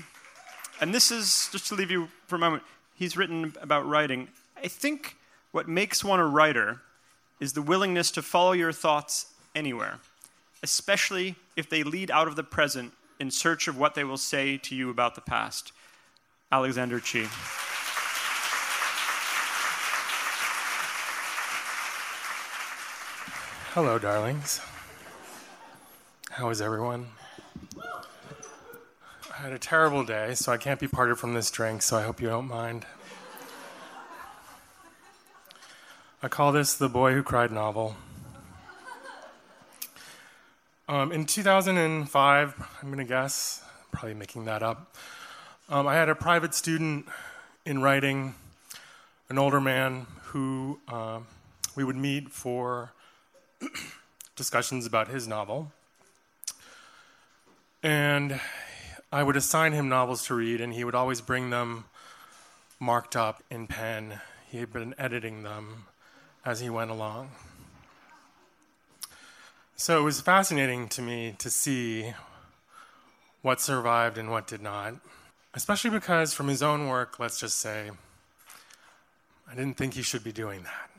And 0.81 0.93
this 0.93 1.13
is, 1.13 1.49
just 1.53 1.69
to 1.69 1.77
leave 1.77 1.89
you 1.89 2.09
for 2.27 2.35
a 2.35 2.41
moment, 2.41 2.65
he's 2.97 3.17
written 3.17 3.55
about 3.63 3.87
writing. 3.87 4.27
I 4.61 4.67
think 4.67 5.15
what 5.53 5.69
makes 5.69 6.03
one 6.03 6.19
a 6.19 6.27
writer 6.27 6.81
is 7.39 7.53
the 7.53 7.63
willingness 7.63 8.11
to 8.11 8.21
follow 8.21 8.51
your 8.51 8.73
thoughts 8.73 9.27
anywhere, 9.55 10.01
especially 10.65 11.37
if 11.55 11.71
they 11.71 11.85
lead 11.85 12.11
out 12.11 12.27
of 12.27 12.35
the 12.35 12.43
present 12.43 12.93
in 13.21 13.31
search 13.31 13.69
of 13.69 13.79
what 13.79 13.95
they 13.95 14.03
will 14.03 14.19
say 14.19 14.57
to 14.57 14.75
you 14.75 14.91
about 14.91 15.15
the 15.15 15.21
past. 15.21 15.71
Alexander 16.51 16.99
Chee. 16.99 17.29
Hello, 23.75 23.99
darlings. 23.99 24.61
How 26.29 26.51
is 26.51 26.61
everyone? 26.61 27.07
I 27.83 29.37
had 29.37 29.55
a 29.55 29.59
terrible 29.59 30.05
day, 30.05 30.35
so 30.35 30.53
I 30.53 30.59
can't 30.59 30.79
be 30.79 30.87
parted 30.87 31.17
from 31.17 31.33
this 31.33 31.51
drink, 31.51 31.81
so 31.81 31.97
I 31.97 32.03
hope 32.03 32.21
you 32.21 32.29
don't 32.29 32.49
mind. 32.49 32.85
I 36.23 36.29
call 36.29 36.53
this 36.53 36.75
the 36.75 36.91
Boy 36.91 37.15
Who 37.15 37.23
Cried 37.23 37.51
novel. 37.51 37.97
Um, 40.87 41.11
in 41.11 41.25
2005, 41.25 42.69
I'm 42.83 42.89
going 42.89 42.99
to 42.99 43.05
guess, 43.05 43.65
probably 43.91 44.13
making 44.13 44.45
that 44.45 44.63
up, 44.63 44.95
um, 45.71 45.87
I 45.87 45.95
had 45.95 46.11
a 46.11 46.15
private 46.15 46.53
student 46.53 47.07
in 47.65 47.81
writing, 47.81 48.35
an 49.31 49.39
older 49.39 49.63
man 49.63 50.09
who 50.25 50.79
uh, 50.89 51.21
we 51.75 51.85
would 51.85 51.97
meet 51.97 52.29
for 52.29 52.93
discussions 54.37 54.87
about 54.87 55.09
his 55.09 55.29
novel. 55.29 55.73
And 57.83 58.41
I 59.13 59.23
would 59.23 59.37
assign 59.37 59.73
him 59.73 59.89
novels 59.89 60.27
to 60.27 60.35
read, 60.35 60.61
and 60.61 60.73
he 60.73 60.85
would 60.85 60.95
always 60.95 61.21
bring 61.21 61.51
them 61.51 61.85
marked 62.79 63.17
up 63.17 63.43
in 63.51 63.67
pen. 63.67 64.21
He 64.51 64.59
had 64.59 64.73
been 64.73 64.95
editing 64.99 65.43
them 65.43 65.85
as 66.45 66.61
he 66.61 66.71
went 66.71 66.91
along. 66.91 67.31
So 69.77 69.99
it 69.99 70.03
was 70.03 70.21
fascinating 70.21 70.89
to 70.91 71.03
me 71.03 71.35
to 71.39 71.51
see 71.51 72.15
what 73.43 73.61
survived 73.61 74.17
and 74.17 74.31
what 74.31 74.47
did 74.47 74.63
not, 74.63 74.95
especially 75.55 75.91
because 75.91 76.33
from 76.33 76.47
his 76.47 76.63
own 76.63 76.87
work, 76.87 77.19
let's 77.19 77.41
just 77.41 77.59
say, 77.59 77.91
I 79.51 79.55
didn't 79.55 79.77
think 79.77 79.95
he 79.95 80.03
should 80.03 80.23
be 80.23 80.33
doing 80.33 80.63
that. 80.63 80.92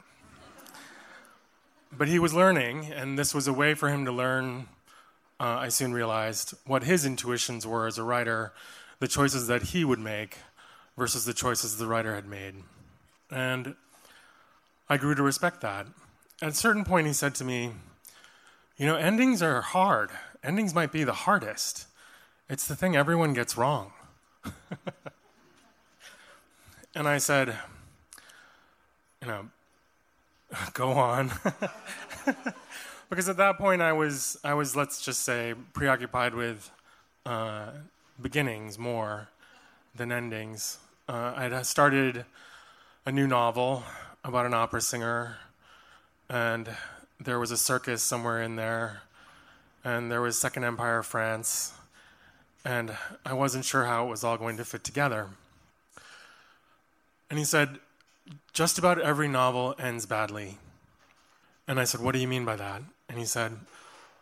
But 1.96 2.08
he 2.08 2.18
was 2.18 2.34
learning, 2.34 2.92
and 2.92 3.20
this 3.20 3.36
was 3.36 3.48
a 3.48 3.54
way 3.54 3.76
for 3.76 3.90
him 3.90 4.06
to 4.06 4.12
learn. 4.12 4.68
Uh, 5.40 5.58
I 5.60 5.70
soon 5.70 5.94
realized 5.94 6.54
what 6.66 6.84
his 6.84 7.06
intuitions 7.06 7.68
were 7.68 7.86
as 7.86 7.98
a 7.98 8.04
writer, 8.04 8.54
the 9.00 9.08
choices 9.08 9.48
that 9.48 9.64
he 9.64 9.86
would 9.86 10.00
make 10.00 10.38
versus 10.98 11.26
the 11.26 11.34
choices 11.34 11.78
the 11.78 11.88
writer 11.88 12.16
had 12.16 12.26
made. 12.26 12.56
And 13.30 13.76
I 14.90 14.98
grew 14.98 15.14
to 15.16 15.24
respect 15.24 15.62
that. 15.62 15.88
At 16.42 16.50
a 16.50 16.54
certain 16.54 16.84
point, 16.84 17.08
he 17.08 17.14
said 17.14 17.36
to 17.36 17.44
me, 17.44 17.72
you 18.78 18.88
know, 18.88 18.96
endings 18.96 19.44
are 19.44 19.62
hard. 19.62 20.10
Endings 20.44 20.74
might 20.74 20.92
be 20.92 21.04
the 21.04 21.14
hardest. 21.14 21.88
It's 22.50 22.68
the 22.68 22.76
thing 22.76 22.96
everyone 22.96 23.34
gets 23.34 23.56
wrong. 23.56 23.94
and 26.96 27.08
I 27.08 27.18
said, 27.20 27.56
you 29.22 29.28
know, 29.28 29.50
go 30.74 30.92
on. 30.92 31.32
because 33.10 33.30
at 33.30 33.38
that 33.38 33.58
point 33.58 33.82
I 33.82 33.94
was 33.94 34.38
I 34.44 34.54
was 34.54 34.76
let's 34.76 35.04
just 35.04 35.22
say 35.22 35.54
preoccupied 35.74 36.34
with 36.34 36.70
uh, 37.26 37.72
beginnings 38.22 38.78
more 38.78 39.30
than 39.96 40.12
endings. 40.12 40.80
Uh, 41.08 41.34
I 41.36 41.44
had 41.44 41.66
started 41.66 42.26
a 43.06 43.12
new 43.12 43.28
novel 43.28 43.84
about 44.24 44.46
an 44.46 44.54
opera 44.54 44.82
singer, 44.82 45.38
and 46.30 46.70
there 47.20 47.40
was 47.40 47.52
a 47.52 47.58
circus 47.58 48.02
somewhere 48.02 48.42
in 48.42 48.56
there, 48.56 49.02
and 49.84 50.12
there 50.12 50.22
was 50.22 50.40
Second 50.40 50.64
Empire 50.64 51.04
France, 51.04 51.74
and 52.64 52.96
I 53.26 53.34
wasn't 53.34 53.66
sure 53.66 53.86
how 53.86 54.06
it 54.06 54.10
was 54.10 54.24
all 54.24 54.38
going 54.38 54.58
to 54.58 54.66
fit 54.66 54.84
together. 54.84 55.28
And 57.30 57.38
he 57.38 57.46
said, 57.46 57.80
Just 58.54 58.78
about 58.78 59.00
every 59.00 59.28
novel 59.28 59.76
ends 59.80 60.06
badly. 60.06 60.58
And 61.68 61.80
I 61.80 61.84
said, 61.84 62.02
What 62.02 62.14
do 62.14 62.20
you 62.20 62.28
mean 62.28 62.46
by 62.46 62.56
that? 62.56 62.82
And 63.10 63.18
he 63.18 63.26
said, 63.26 63.58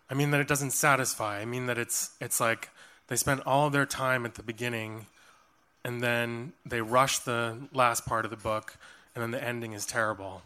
I 0.09 0.13
mean 0.13 0.31
that 0.31 0.41
it 0.41 0.47
doesn't 0.47 0.71
satisfy. 0.71 1.39
I 1.39 1.45
mean 1.45 1.67
that 1.67 1.77
it's, 1.77 2.11
it's 2.19 2.39
like 2.39 2.69
they 3.07 3.15
spent 3.15 3.41
all 3.45 3.69
their 3.69 3.85
time 3.85 4.25
at 4.25 4.35
the 4.35 4.43
beginning 4.43 5.05
and 5.83 6.01
then 6.01 6.53
they 6.65 6.81
rush 6.81 7.19
the 7.19 7.57
last 7.73 8.05
part 8.05 8.25
of 8.25 8.31
the 8.31 8.37
book 8.37 8.77
and 9.15 9.21
then 9.21 9.31
the 9.31 9.43
ending 9.43 9.73
is 9.73 9.85
terrible. 9.85 10.41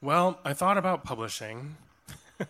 Well, 0.00 0.38
I 0.44 0.52
thought 0.52 0.76
about 0.76 1.04
publishing. 1.04 1.76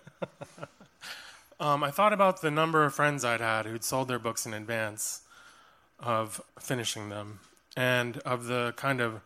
um, 1.61 1.85
I 1.85 1.91
thought 1.91 2.13
about 2.13 2.43
the 2.43 2.51
number 2.51 2.85
of 2.85 2.95
friends 2.95 3.25
I'd 3.25 3.41
had 3.41 3.67
who'd 3.67 3.85
sold 3.85 4.09
their 4.09 4.19
books 4.19 4.45
in 4.45 4.55
advance 4.55 5.21
of 6.01 6.41
finishing 6.59 7.11
them, 7.11 7.41
and 7.77 8.19
of 8.19 8.47
the 8.47 8.73
kind 8.77 9.01
of 9.01 9.21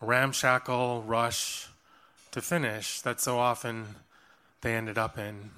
ramshackle 0.00 1.02
rush 1.02 1.68
to 2.30 2.40
finish 2.40 3.00
that 3.00 3.20
so 3.20 3.38
often 3.38 3.96
they 4.60 4.74
ended 4.74 4.98
up 4.98 5.18
in. 5.18 5.50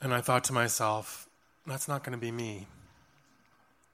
And 0.00 0.12
I 0.12 0.20
thought 0.20 0.44
to 0.44 0.52
myself, 0.52 1.28
that's 1.66 1.88
not 1.88 2.02
going 2.02 2.12
to 2.12 2.18
be 2.18 2.32
me. 2.32 2.66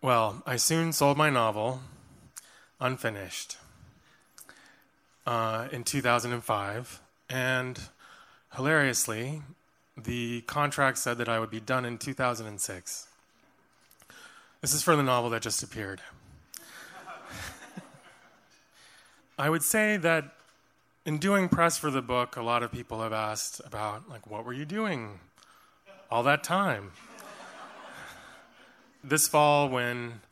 Well, 0.00 0.43
I 0.47 0.57
soon 0.57 0.93
sold 0.93 1.19
my 1.19 1.29
novel, 1.29 1.81
unfinished, 2.81 3.57
uh, 5.27 5.69
in 5.71 5.85
2005 5.85 7.00
and 7.29 7.81
hilariously, 8.55 9.43
the 9.97 10.41
contract 10.43 10.99
said 10.99 11.19
that 11.19 11.29
I 11.29 11.38
would 11.38 11.50
be 11.50 11.61
done 11.61 11.85
in 11.85 11.99
2006. 11.99 13.07
This 14.61 14.75
is 14.75 14.83
for 14.83 14.97
the 14.97 15.03
novel 15.03 15.31
that 15.31 15.43
just 15.43 15.62
appeared. 15.62 16.00
I 19.40 19.49
would 19.49 19.62
say 19.62 19.97
that 19.99 20.35
in 21.07 21.18
doing 21.18 21.49
press 21.49 21.78
for 21.78 21.92
the 21.92 22.02
book, 22.02 22.35
a 22.35 22.42
lot 22.42 22.64
of 22.64 22.73
people 22.73 23.02
have 23.02 23.12
asked 23.12 23.61
about, 23.64 24.09
like, 24.11 24.28
what 24.28 24.45
were 24.45 24.52
you 24.52 24.64
doing 24.64 25.21
all 26.11 26.25
that 26.25 26.42
time? 26.42 26.90
this 29.04 29.28
fall, 29.28 29.68
when 29.68 30.23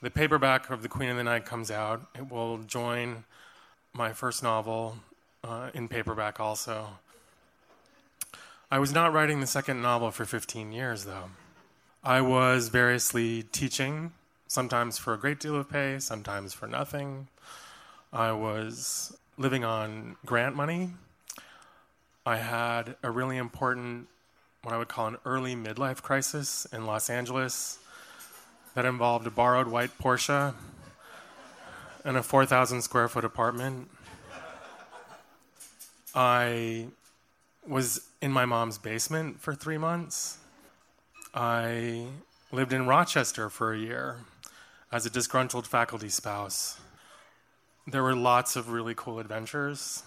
the 0.00 0.10
paperback 0.10 0.70
of 0.70 0.80
The 0.80 0.88
Queen 0.88 1.10
of 1.10 1.18
the 1.18 1.24
Night 1.24 1.44
comes 1.44 1.70
out, 1.70 2.06
it 2.14 2.30
will 2.30 2.58
join 2.58 3.24
my 3.92 4.14
first 4.14 4.42
novel, 4.42 4.96
uh, 5.44 5.68
in 5.74 5.86
paperback 5.86 6.40
also. 6.40 6.98
I 8.70 8.78
was 8.78 8.94
not 8.94 9.12
writing 9.12 9.40
the 9.40 9.46
second 9.46 9.82
novel 9.82 10.10
for 10.10 10.24
15 10.24 10.72
years, 10.72 11.04
though. 11.04 11.30
I 12.02 12.22
was 12.22 12.68
variously 12.68 13.42
teaching, 13.42 14.12
sometimes 14.46 14.96
for 14.96 15.12
a 15.12 15.18
great 15.18 15.38
deal 15.38 15.54
of 15.54 15.68
pay, 15.68 15.98
sometimes 15.98 16.54
for 16.54 16.66
nothing. 16.66 17.28
I 18.14 18.30
was 18.30 19.18
living 19.36 19.64
on 19.64 20.14
grant 20.24 20.54
money. 20.54 20.90
I 22.24 22.36
had 22.36 22.94
a 23.02 23.10
really 23.10 23.36
important, 23.36 24.06
what 24.62 24.72
I 24.72 24.78
would 24.78 24.86
call 24.86 25.08
an 25.08 25.16
early 25.24 25.56
midlife 25.56 26.00
crisis 26.00 26.64
in 26.72 26.86
Los 26.86 27.10
Angeles 27.10 27.80
that 28.76 28.84
involved 28.84 29.26
a 29.26 29.32
borrowed 29.32 29.66
white 29.66 29.98
Porsche 29.98 30.54
and 32.04 32.16
a 32.16 32.22
4,000 32.22 32.82
square 32.82 33.08
foot 33.08 33.24
apartment. 33.24 33.90
I 36.14 36.86
was 37.66 38.00
in 38.22 38.30
my 38.30 38.44
mom's 38.44 38.78
basement 38.78 39.40
for 39.40 39.56
three 39.56 39.78
months. 39.78 40.38
I 41.34 42.06
lived 42.52 42.72
in 42.72 42.86
Rochester 42.86 43.50
for 43.50 43.72
a 43.72 43.78
year 43.78 44.18
as 44.92 45.04
a 45.04 45.10
disgruntled 45.10 45.66
faculty 45.66 46.10
spouse. 46.10 46.78
There 47.86 48.02
were 48.02 48.14
lots 48.14 48.56
of 48.56 48.70
really 48.70 48.94
cool 48.96 49.18
adventures. 49.18 50.02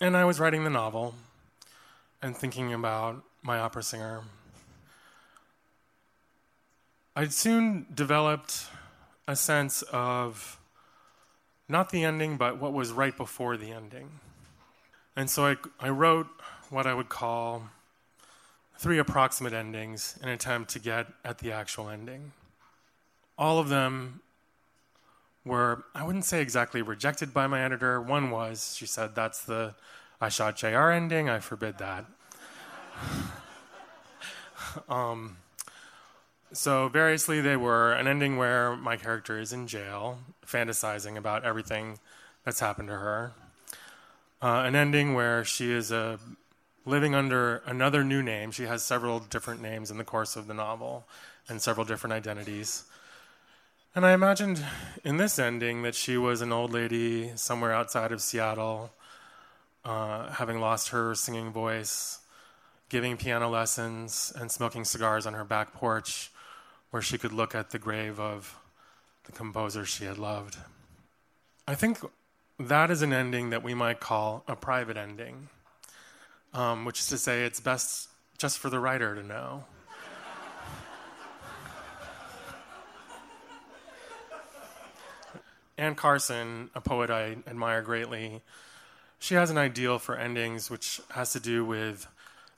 and 0.00 0.16
I 0.16 0.24
was 0.24 0.40
writing 0.40 0.64
the 0.64 0.70
novel 0.70 1.14
and 2.22 2.34
thinking 2.34 2.72
about 2.72 3.22
my 3.42 3.58
opera 3.58 3.82
singer. 3.82 4.22
I 7.14 7.28
soon 7.28 7.86
developed 7.94 8.66
a 9.28 9.36
sense 9.36 9.82
of 9.92 10.58
not 11.68 11.90
the 11.90 12.02
ending, 12.02 12.38
but 12.38 12.58
what 12.58 12.72
was 12.72 12.90
right 12.90 13.14
before 13.14 13.58
the 13.58 13.72
ending. 13.72 14.20
And 15.14 15.28
so 15.28 15.44
I, 15.44 15.56
I 15.78 15.90
wrote 15.90 16.28
what 16.70 16.86
I 16.86 16.94
would 16.94 17.10
call 17.10 17.64
three 18.78 18.98
approximate 18.98 19.52
endings 19.52 20.18
in 20.22 20.28
an 20.28 20.34
attempt 20.34 20.70
to 20.70 20.78
get 20.78 21.08
at 21.26 21.38
the 21.38 21.52
actual 21.52 21.90
ending. 21.90 22.32
All 23.36 23.58
of 23.58 23.68
them 23.68 24.22
were, 25.44 25.84
I 25.94 26.04
wouldn't 26.04 26.24
say 26.24 26.40
exactly 26.40 26.82
rejected 26.82 27.34
by 27.34 27.46
my 27.46 27.62
editor. 27.62 28.00
One 28.00 28.30
was, 28.30 28.76
she 28.76 28.86
said, 28.86 29.14
that's 29.14 29.42
the 29.42 29.74
I 30.20 30.28
shot 30.28 30.56
JR 30.56 30.90
ending, 30.90 31.28
I 31.28 31.40
forbid 31.40 31.78
that. 31.78 32.04
um, 34.88 35.36
so, 36.52 36.88
variously, 36.88 37.40
they 37.40 37.56
were 37.56 37.92
an 37.92 38.06
ending 38.06 38.36
where 38.36 38.76
my 38.76 38.96
character 38.96 39.40
is 39.40 39.52
in 39.52 39.66
jail, 39.66 40.18
fantasizing 40.46 41.16
about 41.16 41.44
everything 41.44 41.98
that's 42.44 42.60
happened 42.60 42.88
to 42.88 42.94
her. 42.94 43.32
Uh, 44.42 44.62
an 44.66 44.76
ending 44.76 45.14
where 45.14 45.44
she 45.44 45.72
is 45.72 45.90
uh, 45.90 46.18
living 46.84 47.14
under 47.14 47.62
another 47.64 48.04
new 48.04 48.22
name. 48.22 48.50
She 48.50 48.64
has 48.64 48.82
several 48.82 49.20
different 49.20 49.62
names 49.62 49.90
in 49.90 49.98
the 49.98 50.04
course 50.04 50.36
of 50.36 50.46
the 50.46 50.54
novel 50.54 51.04
and 51.48 51.60
several 51.60 51.86
different 51.86 52.12
identities. 52.12 52.84
And 53.94 54.06
I 54.06 54.12
imagined 54.12 54.64
in 55.04 55.18
this 55.18 55.38
ending 55.38 55.82
that 55.82 55.94
she 55.94 56.16
was 56.16 56.40
an 56.40 56.50
old 56.50 56.72
lady 56.72 57.32
somewhere 57.36 57.74
outside 57.74 58.10
of 58.10 58.22
Seattle, 58.22 58.90
uh, 59.84 60.30
having 60.30 60.60
lost 60.60 60.88
her 60.88 61.14
singing 61.14 61.52
voice, 61.52 62.20
giving 62.88 63.18
piano 63.18 63.50
lessons, 63.50 64.32
and 64.34 64.50
smoking 64.50 64.86
cigars 64.86 65.26
on 65.26 65.34
her 65.34 65.44
back 65.44 65.74
porch 65.74 66.30
where 66.90 67.02
she 67.02 67.18
could 67.18 67.32
look 67.32 67.54
at 67.54 67.68
the 67.68 67.78
grave 67.78 68.18
of 68.18 68.58
the 69.24 69.32
composer 69.32 69.84
she 69.84 70.06
had 70.06 70.16
loved. 70.16 70.56
I 71.68 71.74
think 71.74 71.98
that 72.58 72.90
is 72.90 73.02
an 73.02 73.12
ending 73.12 73.50
that 73.50 73.62
we 73.62 73.74
might 73.74 74.00
call 74.00 74.42
a 74.48 74.56
private 74.56 74.96
ending, 74.96 75.48
um, 76.54 76.86
which 76.86 76.98
is 76.98 77.08
to 77.08 77.18
say, 77.18 77.44
it's 77.44 77.60
best 77.60 78.08
just 78.38 78.58
for 78.58 78.70
the 78.70 78.80
writer 78.80 79.14
to 79.14 79.22
know. 79.22 79.64
Anne 85.82 85.96
Carson, 85.96 86.70
a 86.76 86.80
poet 86.80 87.10
I 87.10 87.38
admire 87.44 87.82
greatly, 87.82 88.40
she 89.18 89.34
has 89.34 89.50
an 89.50 89.58
ideal 89.58 89.98
for 89.98 90.16
endings 90.16 90.70
which 90.70 91.00
has 91.10 91.32
to 91.32 91.40
do 91.40 91.64
with 91.64 92.06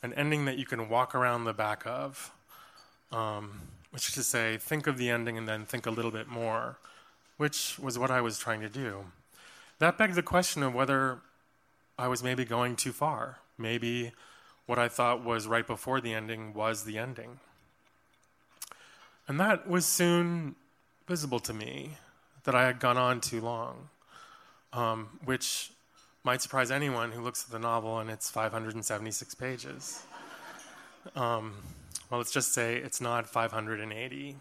an 0.03 0.13
ending 0.13 0.45
that 0.45 0.59
you 0.59 0.67
can 0.67 0.91
walk 0.91 1.15
around 1.15 1.45
the 1.45 1.55
back 1.55 1.87
of. 1.87 2.31
Um, 3.11 3.63
which 3.93 4.09
is 4.09 4.15
to 4.17 4.23
say, 4.23 4.59
think 4.59 4.87
of 4.87 4.99
the 4.99 5.09
ending 5.09 5.39
and 5.39 5.49
then 5.49 5.65
think 5.65 5.87
a 5.87 5.91
little 5.91 6.11
bit 6.11 6.29
more, 6.29 6.77
which 7.39 7.79
was 7.79 7.99
what 7.99 8.11
I 8.11 8.21
was 8.21 8.39
trying 8.39 8.61
to 8.61 8.69
do. 8.69 9.05
That 9.79 9.97
begged 9.97 10.17
the 10.17 10.23
question 10.23 10.63
of 10.63 10.75
whether 10.75 11.21
I 11.99 12.09
was 12.09 12.23
maybe 12.23 12.45
going 12.45 12.77
too 12.77 12.93
far. 12.93 13.39
Maybe 13.57 14.13
what 14.67 14.79
I 14.79 14.89
thought 14.89 15.25
was 15.25 15.47
right 15.47 15.67
before 15.67 16.03
the 16.03 16.13
ending 16.13 16.53
was 16.53 16.85
the 16.85 16.99
ending. 16.99 17.39
And 19.27 19.41
that 19.41 19.67
was 19.67 19.87
soon 19.87 20.57
visible 21.09 21.41
to 21.41 21.55
me 21.55 21.93
that 22.45 22.55
I 22.55 22.65
had 22.65 22.79
gone 22.79 22.97
on 22.97 23.21
too 23.21 23.41
long, 23.41 23.89
um, 24.73 25.19
which 25.25 25.73
might 26.23 26.41
surprise 26.41 26.71
anyone 26.71 27.11
who 27.13 27.21
looks 27.23 27.45
at 27.45 27.51
the 27.51 27.59
novel 27.59 27.99
and 27.99 28.09
it's 28.09 28.31
576 28.31 29.35
pages. 29.35 30.05
Um, 31.17 31.55
well, 32.11 32.19
let's 32.19 32.33
just 32.33 32.53
say 32.53 32.77
it's 32.77 33.01
not 33.01 33.27
580. 33.27 34.37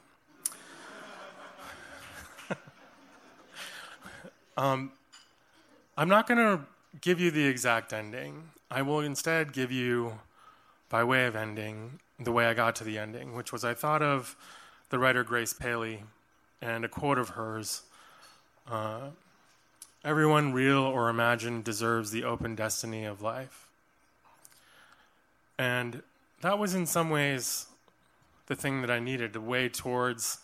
um, 4.58 4.92
I'm 5.98 6.10
not 6.10 6.28
going 6.28 6.38
to 6.38 6.62
give 7.02 7.20
you 7.20 7.32
the 7.32 7.46
exact 7.46 7.92
ending. 7.94 8.50
I 8.72 8.82
will 8.82 9.00
instead 9.02 9.54
give 9.54 9.72
you, 9.72 10.20
by 10.90 11.04
way 11.04 11.26
of 11.26 11.36
ending, 11.36 12.00
the 12.20 12.32
way 12.32 12.46
I 12.46 12.54
got 12.54 12.76
to 12.78 12.84
the 12.84 12.98
ending, 12.98 13.36
which 13.36 13.52
was 13.52 13.66
I 13.66 13.74
thought 13.74 14.02
of 14.02 14.36
the 14.90 15.00
writer 15.00 15.24
Grace 15.24 15.54
Paley 15.54 16.04
and 16.62 16.86
a 16.86 16.88
quote 16.88 17.18
of 17.18 17.30
hers 17.30 17.84
uh, 18.70 19.10
Everyone, 20.06 20.52
real 20.52 20.80
or 20.80 21.08
imagined, 21.08 21.64
deserves 21.64 22.12
the 22.12 22.26
open 22.26 22.56
destiny 22.56 23.06
of 23.06 23.22
life. 23.22 23.68
And 25.58 26.04
that 26.42 26.60
was 26.60 26.76
in 26.76 26.86
some 26.86 27.10
ways 27.10 27.68
the 28.48 28.56
thing 28.56 28.82
that 28.82 28.92
I 28.92 29.00
needed, 29.00 29.32
the 29.32 29.40
way 29.40 29.70
towards 29.70 30.40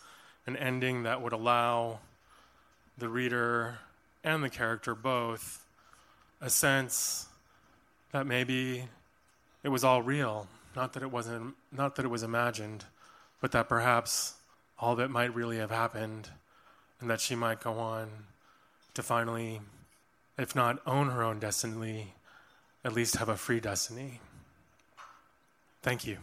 an 0.46 0.56
ending 0.56 1.02
that 1.02 1.20
would 1.20 1.34
allow 1.34 1.98
the 2.96 3.10
reader 3.10 3.80
and 4.24 4.42
the 4.42 4.48
character 4.48 4.94
both 4.94 5.62
a 6.40 6.48
sense 6.48 7.26
that 8.12 8.26
maybe 8.26 8.84
it 9.62 9.68
was 9.68 9.84
all 9.84 10.00
real, 10.00 10.48
not 10.74 10.94
that 10.94 11.02
it 11.02 11.10
wasn't 11.12 11.54
not 11.70 11.96
that 11.96 12.06
it 12.06 12.08
was 12.08 12.22
imagined, 12.22 12.86
but 13.42 13.52
that 13.52 13.68
perhaps 13.68 14.36
all 14.78 14.96
that 14.96 15.10
might 15.10 15.34
really 15.34 15.58
have 15.58 15.70
happened 15.70 16.30
and 17.00 17.10
that 17.10 17.20
she 17.20 17.34
might 17.34 17.60
go 17.60 17.72
on 17.74 18.08
to 18.94 19.02
finally 19.02 19.60
if 20.40 20.56
not 20.56 20.80
own 20.86 21.10
her 21.10 21.22
own 21.22 21.38
destiny, 21.38 22.14
at 22.84 22.94
least 22.94 23.16
have 23.16 23.28
a 23.28 23.36
free 23.36 23.60
destiny. 23.60 24.20
Thank 25.82 26.06
you. 26.06 26.16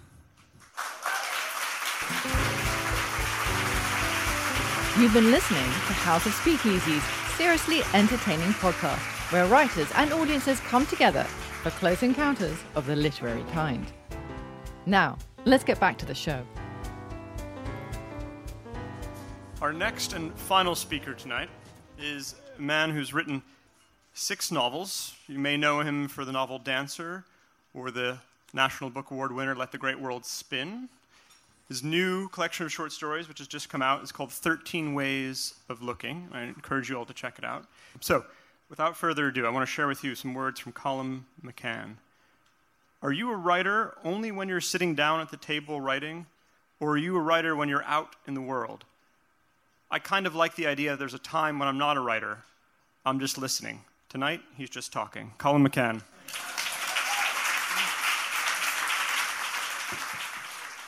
You've 4.99 5.13
been 5.13 5.29
listening 5.29 5.63
to 5.63 5.93
House 5.93 6.25
of 6.25 6.33
Speakeasy's 6.33 7.03
seriously 7.35 7.81
entertaining 7.93 8.49
podcast, 8.53 9.31
where 9.31 9.45
writers 9.45 9.87
and 9.95 10.11
audiences 10.11 10.59
come 10.61 10.87
together 10.87 11.23
for 11.61 11.69
close 11.71 12.01
encounters 12.01 12.57
of 12.73 12.87
the 12.87 12.95
literary 12.95 13.43
kind. 13.51 13.85
Now, 14.87 15.17
let's 15.45 15.63
get 15.63 15.79
back 15.79 15.99
to 15.99 16.07
the 16.07 16.15
show. 16.15 16.43
Our 19.60 19.74
next 19.74 20.13
and 20.13 20.32
final 20.38 20.76
speaker 20.76 21.15
tonight 21.15 21.50
is 22.00 22.36
a 22.60 22.62
man 22.62 22.91
who's 22.91 23.12
written 23.12 23.41
six 24.13 24.52
novels. 24.52 25.15
You 25.28 25.39
may 25.39 25.58
know 25.58 25.80
him 25.80 26.08
for 26.08 26.24
the 26.26 26.32
novel 26.32 26.60
Dancer 26.60 27.26
or 27.74 27.89
the 27.89 28.20
National 28.54 28.91
Book 28.91 29.10
Award 29.10 29.32
winner 29.32 29.56
Let 29.56 29.72
the 29.72 29.80
Great 29.80 30.00
World 30.00 30.28
Spin. 30.28 30.89
His 31.70 31.84
new 31.84 32.30
collection 32.30 32.67
of 32.67 32.72
short 32.72 32.91
stories, 32.91 33.28
which 33.28 33.39
has 33.39 33.48
just 33.48 33.67
come 33.67 33.82
out, 33.82 34.04
is 34.04 34.12
called 34.12 34.32
13 34.32 34.93
Ways 34.93 35.56
of 35.70 35.82
Looking. 35.82 36.30
I 36.32 36.43
encourage 36.43 36.88
you 36.91 36.96
all 36.96 37.06
to 37.06 37.13
check 37.13 37.39
it 37.39 37.43
out. 37.43 37.65
So, 38.00 38.26
without 38.70 38.96
further 38.96 39.30
ado, 39.30 39.48
I 39.48 39.50
want 39.50 39.67
to 39.67 39.72
share 39.72 39.88
with 39.88 40.04
you 40.04 40.13
some 40.13 40.36
words 40.36 40.60
from 40.60 40.72
Colum 40.74 41.26
McCann. 41.43 41.96
Are 43.02 43.12
you 43.12 43.32
a 43.32 43.36
writer 43.36 43.96
only 44.04 44.32
when 44.32 44.50
you're 44.50 44.62
sitting 44.62 44.93
down 44.93 45.20
at 45.20 45.32
the 45.32 45.38
table 45.38 45.82
writing, 45.82 46.28
or 46.80 46.91
are 46.91 46.98
you 46.98 47.17
a 47.17 47.22
writer 47.22 47.56
when 47.56 47.70
you're 47.70 47.86
out 47.86 48.15
in 48.28 48.36
the 48.36 48.41
world? 48.41 48.86
I 49.89 50.00
kind 50.00 50.28
of 50.28 50.36
like 50.36 50.56
the 50.56 50.67
idea 50.67 50.97
there's 50.97 51.13
a 51.13 51.19
time 51.19 51.60
when 51.60 51.67
I'm 51.67 51.78
not 51.78 51.95
a 51.95 52.02
writer, 52.02 52.39
I'm 53.06 53.19
just 53.19 53.38
listening. 53.38 53.82
Tonight, 54.10 54.41
he's 54.58 54.69
just 54.69 54.91
talking. 54.91 55.34
Colum 55.38 55.65
McCann. 55.67 56.02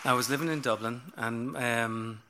I 0.06 0.14
was 0.14 0.30
living 0.30 0.50
in 0.50 0.62
Dublin 0.62 1.02
and 1.16 1.56
um, 1.56 2.22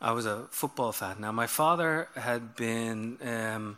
I 0.00 0.12
was 0.12 0.26
a 0.26 0.46
football 0.50 0.92
fan. 0.92 1.16
Now, 1.20 1.32
my 1.32 1.46
father 1.46 2.08
had 2.14 2.56
been, 2.56 3.18
um, 3.22 3.76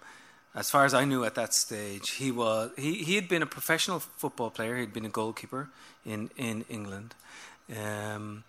as 0.54 0.70
far 0.70 0.84
as 0.84 0.94
I 0.94 1.04
knew 1.04 1.24
at 1.24 1.34
that 1.34 1.54
stage, 1.54 2.10
he 2.10 2.30
was 2.30 2.70
he, 2.76 3.02
he 3.02 3.14
had 3.14 3.28
been 3.28 3.42
a 3.42 3.46
professional 3.46 4.00
football 4.00 4.50
player. 4.50 4.76
He'd 4.76 4.92
been 4.92 5.04
a 5.04 5.10
goalkeeper 5.10 5.68
in 6.04 6.30
in 6.36 6.64
England, 6.68 7.14
um, 7.76 8.44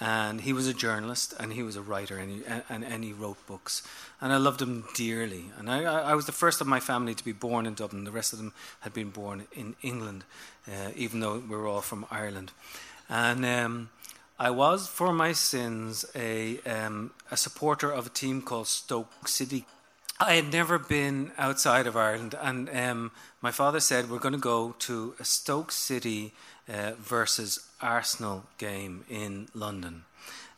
and 0.00 0.40
he 0.40 0.52
was 0.52 0.66
a 0.66 0.74
journalist 0.74 1.34
and 1.38 1.52
he 1.52 1.62
was 1.62 1.76
a 1.76 1.82
writer 1.82 2.16
and 2.16 2.30
he, 2.30 2.42
and, 2.68 2.84
and 2.84 3.04
he 3.04 3.12
wrote 3.12 3.46
books. 3.46 3.82
And 4.20 4.32
I 4.32 4.36
loved 4.36 4.60
him 4.60 4.84
dearly. 4.94 5.46
And 5.58 5.70
I, 5.70 5.82
I 5.84 6.14
was 6.14 6.26
the 6.26 6.32
first 6.32 6.60
of 6.60 6.66
my 6.66 6.80
family 6.80 7.14
to 7.14 7.24
be 7.24 7.32
born 7.32 7.66
in 7.66 7.74
Dublin. 7.74 8.04
The 8.04 8.10
rest 8.10 8.32
of 8.32 8.38
them 8.38 8.52
had 8.80 8.92
been 8.92 9.10
born 9.10 9.46
in 9.52 9.76
England 9.82 10.24
uh, 10.68 10.90
even 10.94 11.20
though 11.20 11.38
we 11.38 11.56
were 11.56 11.66
all 11.66 11.80
from 11.80 12.06
Ireland. 12.10 12.52
And 13.08 13.44
um, 13.44 13.90
I 14.38 14.50
was 14.50 14.86
for 14.86 15.12
my 15.12 15.32
sins 15.32 16.04
a, 16.14 16.58
um, 16.60 17.12
a 17.30 17.36
supporter 17.36 17.90
of 17.90 18.06
a 18.06 18.10
team 18.10 18.42
called 18.42 18.68
Stoke 18.68 19.28
City. 19.28 19.66
I 20.20 20.34
had 20.34 20.52
never 20.52 20.78
been 20.78 21.32
outside 21.36 21.86
of 21.86 21.96
Ireland. 21.96 22.34
And 22.40 22.70
um, 22.70 23.10
my 23.40 23.50
father 23.50 23.80
said 23.80 24.08
we're 24.08 24.18
going 24.18 24.34
to 24.34 24.38
go 24.38 24.74
to 24.80 25.14
a 25.18 25.24
Stoke 25.24 25.72
City 25.72 26.32
uh, 26.68 26.92
versus 26.98 27.68
Arsenal 27.80 28.44
game 28.58 29.04
in 29.08 29.48
London. 29.54 30.04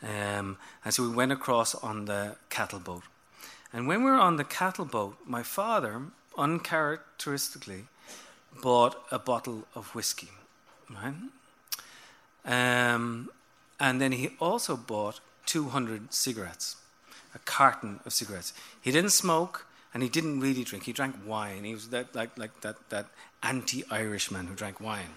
Um, 0.02 0.58
and 0.84 0.92
so 0.92 1.02
we 1.02 1.14
went 1.14 1.32
across 1.32 1.74
on 1.74 2.04
the 2.04 2.36
cattle 2.50 2.78
boat. 2.78 3.02
And 3.72 3.88
when 3.88 4.04
we 4.04 4.10
were 4.10 4.16
on 4.16 4.36
the 4.36 4.44
cattle 4.44 4.84
boat, 4.84 5.16
my 5.26 5.42
father, 5.42 6.02
uncharacteristically, 6.36 7.84
bought 8.62 8.96
a 9.10 9.18
bottle 9.18 9.66
of 9.74 9.94
whiskey, 9.94 10.30
right? 10.90 11.14
Um, 12.44 13.30
and 13.80 14.00
then 14.00 14.12
he 14.12 14.30
also 14.40 14.76
bought 14.76 15.20
200 15.46 16.12
cigarettes, 16.12 16.76
a 17.34 17.38
carton 17.40 18.00
of 18.06 18.12
cigarettes. 18.12 18.52
He 18.80 18.92
didn't 18.92 19.10
smoke 19.10 19.66
and 19.92 20.02
he 20.02 20.08
didn't 20.08 20.40
really 20.40 20.64
drink. 20.64 20.84
He 20.84 20.92
drank 20.92 21.16
wine. 21.26 21.64
He 21.64 21.74
was 21.74 21.88
that, 21.88 22.14
like, 22.14 22.36
like 22.38 22.60
that, 22.60 22.76
that 22.90 23.06
anti 23.42 23.84
Irishman 23.90 24.46
who 24.46 24.54
drank 24.54 24.80
wine. 24.80 25.10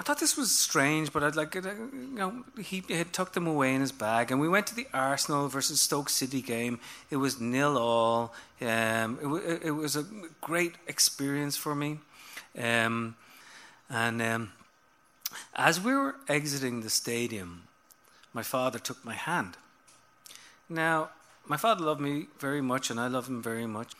I 0.00 0.04
thought 0.04 0.20
this 0.20 0.36
was 0.36 0.54
strange, 0.54 1.12
but 1.12 1.24
I'd 1.24 1.34
like. 1.34 1.54
You 1.54 1.90
know, 2.12 2.44
he 2.62 2.84
had 2.88 3.12
tucked 3.12 3.34
them 3.34 3.48
away 3.48 3.74
in 3.74 3.80
his 3.80 3.90
bag, 3.90 4.30
and 4.30 4.40
we 4.40 4.48
went 4.48 4.68
to 4.68 4.74
the 4.74 4.86
Arsenal 4.94 5.48
versus 5.48 5.80
Stoke 5.80 6.08
City 6.08 6.40
game. 6.40 6.78
It 7.10 7.16
was 7.16 7.40
nil 7.40 7.76
all. 7.76 8.32
Um, 8.60 9.18
it, 9.44 9.62
it, 9.64 9.70
was 9.72 9.96
a 9.96 10.04
great 10.40 10.74
experience 10.86 11.56
for 11.56 11.74
me, 11.74 11.98
um, 12.56 13.16
and 13.90 14.22
um, 14.22 14.52
as 15.54 15.80
we 15.80 15.92
were 15.92 16.14
exiting 16.28 16.82
the 16.82 16.90
stadium, 16.90 17.64
my 18.32 18.42
father 18.42 18.78
took 18.78 19.04
my 19.04 19.14
hand. 19.14 19.56
Now, 20.68 21.10
my 21.46 21.56
father 21.56 21.84
loved 21.84 22.00
me 22.00 22.26
very 22.38 22.60
much, 22.60 22.88
and 22.90 23.00
I 23.00 23.08
love 23.08 23.26
him 23.26 23.42
very 23.42 23.66
much. 23.66 23.94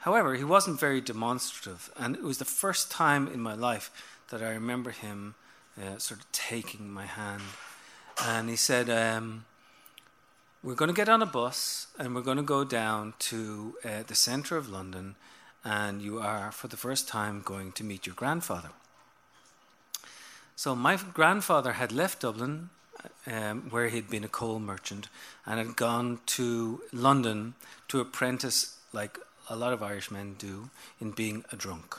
However, 0.00 0.34
he 0.34 0.44
wasn't 0.44 0.80
very 0.80 1.00
demonstrative, 1.00 1.90
and 1.96 2.14
it 2.14 2.22
was 2.22 2.38
the 2.38 2.44
first 2.44 2.90
time 2.90 3.26
in 3.28 3.40
my 3.40 3.54
life 3.54 3.90
that 4.30 4.42
I 4.42 4.50
remember 4.50 4.90
him 4.90 5.34
uh, 5.80 5.98
sort 5.98 6.20
of 6.20 6.32
taking 6.32 6.90
my 6.90 7.06
hand. 7.06 7.42
And 8.24 8.48
he 8.48 8.56
said, 8.56 8.88
um, 8.88 9.44
We're 10.62 10.74
going 10.74 10.88
to 10.88 10.94
get 10.94 11.08
on 11.08 11.22
a 11.22 11.26
bus 11.26 11.88
and 11.98 12.14
we're 12.14 12.22
going 12.22 12.36
to 12.36 12.42
go 12.42 12.64
down 12.64 13.14
to 13.30 13.76
uh, 13.84 14.02
the 14.06 14.14
centre 14.14 14.56
of 14.56 14.68
London, 14.68 15.16
and 15.64 16.02
you 16.02 16.18
are, 16.18 16.52
for 16.52 16.68
the 16.68 16.76
first 16.76 17.08
time, 17.08 17.42
going 17.44 17.72
to 17.72 17.84
meet 17.84 18.06
your 18.06 18.14
grandfather. 18.14 18.70
So, 20.56 20.76
my 20.76 20.96
grandfather 20.96 21.72
had 21.72 21.90
left 21.90 22.20
Dublin, 22.20 22.70
um, 23.26 23.62
where 23.70 23.88
he'd 23.88 24.08
been 24.08 24.24
a 24.24 24.28
coal 24.28 24.60
merchant, 24.60 25.08
and 25.46 25.58
had 25.58 25.76
gone 25.76 26.20
to 26.26 26.82
London 26.92 27.54
to 27.88 28.00
apprentice, 28.00 28.78
like 28.92 29.18
a 29.48 29.56
lot 29.56 29.72
of 29.72 29.82
Irishmen 29.82 30.36
do, 30.38 30.70
in 31.00 31.10
being 31.10 31.44
a 31.50 31.56
drunk 31.56 31.96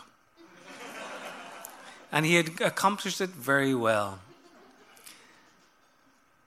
and 2.16 2.26
he 2.26 2.36
had 2.36 2.62
accomplished 2.62 3.20
it 3.20 3.32
very 3.32 3.76
well. 3.76 4.20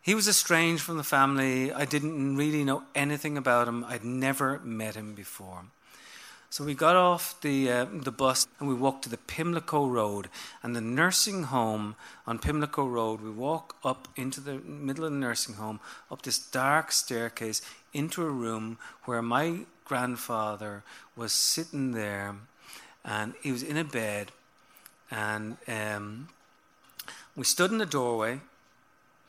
He 0.00 0.14
was 0.14 0.26
estranged 0.26 0.83
from 0.83 0.96
the 0.96 1.04
family. 1.04 1.70
I 1.70 1.85
didn't 1.85 2.38
really 2.38 2.64
know 2.64 2.85
anything 2.94 3.37
about 3.37 3.68
him. 3.68 3.85
I'd 3.85 4.02
never 4.02 4.61
met 4.61 4.94
him 4.94 5.12
before. 5.12 5.64
So 6.48 6.64
we 6.64 6.72
got 6.72 6.96
off 6.96 7.38
the, 7.42 7.70
uh, 7.70 7.87
the 7.92 8.11
bus 8.11 8.46
and 8.59 8.66
we 8.66 8.74
walked 8.74 9.04
to 9.04 9.11
the 9.11 9.18
Pimlico 9.18 9.87
Road 9.87 10.31
and 10.62 10.74
the 10.74 10.81
nursing 10.81 11.42
home 11.42 11.96
on 12.26 12.38
Pimlico 12.38 12.87
Road. 12.87 13.20
We 13.20 13.31
walk 13.31 13.76
up 13.85 14.09
into 14.16 14.40
the 14.40 14.54
middle 14.61 15.04
of 15.04 15.12
the 15.12 15.18
nursing 15.18 15.57
home, 15.57 15.81
up 16.11 16.22
this 16.22 16.38
dark 16.38 16.92
staircase 16.92 17.61
into 17.92 18.22
a 18.22 18.31
room 18.31 18.78
where 19.04 19.20
my 19.20 19.66
grandfather 19.85 20.83
was 21.14 21.33
sitting 21.33 21.92
there 21.92 22.37
and 23.04 23.35
he 23.42 23.52
was 23.52 23.62
in 23.62 23.76
a 23.76 23.85
bed 23.85 24.33
and 25.11 25.57
um, 25.66 26.29
we 27.37 27.44
stood 27.44 27.71
in 27.71 27.79
the 27.79 27.87
doorway, 27.87 28.40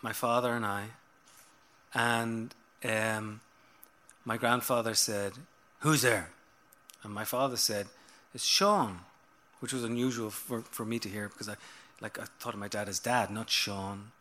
my 0.02 0.14
father 0.14 0.54
and 0.54 0.66
I, 0.66 0.86
and 1.94 2.54
um, 2.84 3.42
my 4.26 4.38
grandfather 4.38 4.94
said, 4.94 5.34
Who's 5.80 6.02
there? 6.02 6.30
And 7.04 7.14
my 7.14 7.24
father 7.24 7.58
said, 7.58 7.88
It's 8.34 8.46
Sean, 8.46 9.00
which 9.60 9.74
was 9.74 9.84
unusual 9.84 10.30
for, 10.30 10.62
for 10.62 10.86
me 10.86 11.00
to 11.00 11.10
hear 11.10 11.30
because 11.30 11.50
I, 11.50 11.56
like, 12.02 12.20
I 12.20 12.26
thought 12.40 12.54
of 12.54 12.60
my 12.60 12.68
dad 12.68 12.90
as 12.90 13.00
dad, 13.00 13.32
not 13.32 13.50
Sean. 13.50 14.12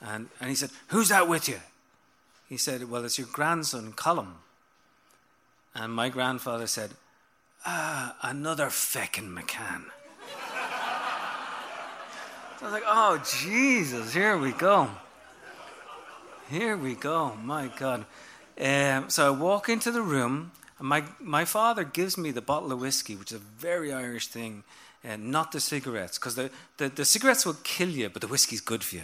And, 0.00 0.28
and 0.40 0.48
he 0.48 0.56
said, 0.56 0.70
Who's 0.88 1.08
that 1.08 1.28
with 1.28 1.48
you? 1.48 1.60
He 2.48 2.56
said, 2.56 2.90
Well, 2.90 3.04
it's 3.04 3.18
your 3.18 3.28
grandson, 3.30 3.92
Colum. 3.92 4.36
And 5.74 5.92
my 5.92 6.08
grandfather 6.08 6.66
said, 6.66 6.90
Ah, 7.64 8.16
another 8.22 8.66
feckin' 8.66 9.32
McCann. 9.32 9.84
I 12.62 12.64
was 12.66 12.72
like, 12.74 12.84
oh, 12.86 13.20
Jesus, 13.42 14.14
here 14.14 14.38
we 14.38 14.52
go. 14.52 14.88
Here 16.48 16.76
we 16.76 16.94
go. 16.94 17.34
My 17.42 17.68
God. 17.76 18.04
Um, 18.60 19.10
so 19.10 19.26
I 19.26 19.30
walk 19.30 19.68
into 19.68 19.90
the 19.90 20.00
room, 20.00 20.52
and 20.78 20.86
my, 20.86 21.02
my 21.18 21.44
father 21.44 21.82
gives 21.82 22.16
me 22.16 22.30
the 22.30 22.40
bottle 22.40 22.70
of 22.70 22.80
whiskey, 22.80 23.16
which 23.16 23.32
is 23.32 23.38
a 23.38 23.40
very 23.58 23.92
Irish 23.92 24.28
thing, 24.28 24.62
and 25.02 25.32
not 25.32 25.50
the 25.50 25.58
cigarettes, 25.58 26.18
because 26.18 26.36
the, 26.36 26.50
the, 26.76 26.88
the 26.88 27.04
cigarettes 27.04 27.44
will 27.44 27.56
kill 27.64 27.88
you, 27.88 28.08
but 28.08 28.22
the 28.22 28.28
whiskey's 28.28 28.60
good 28.60 28.84
for 28.84 28.94
you, 28.94 29.02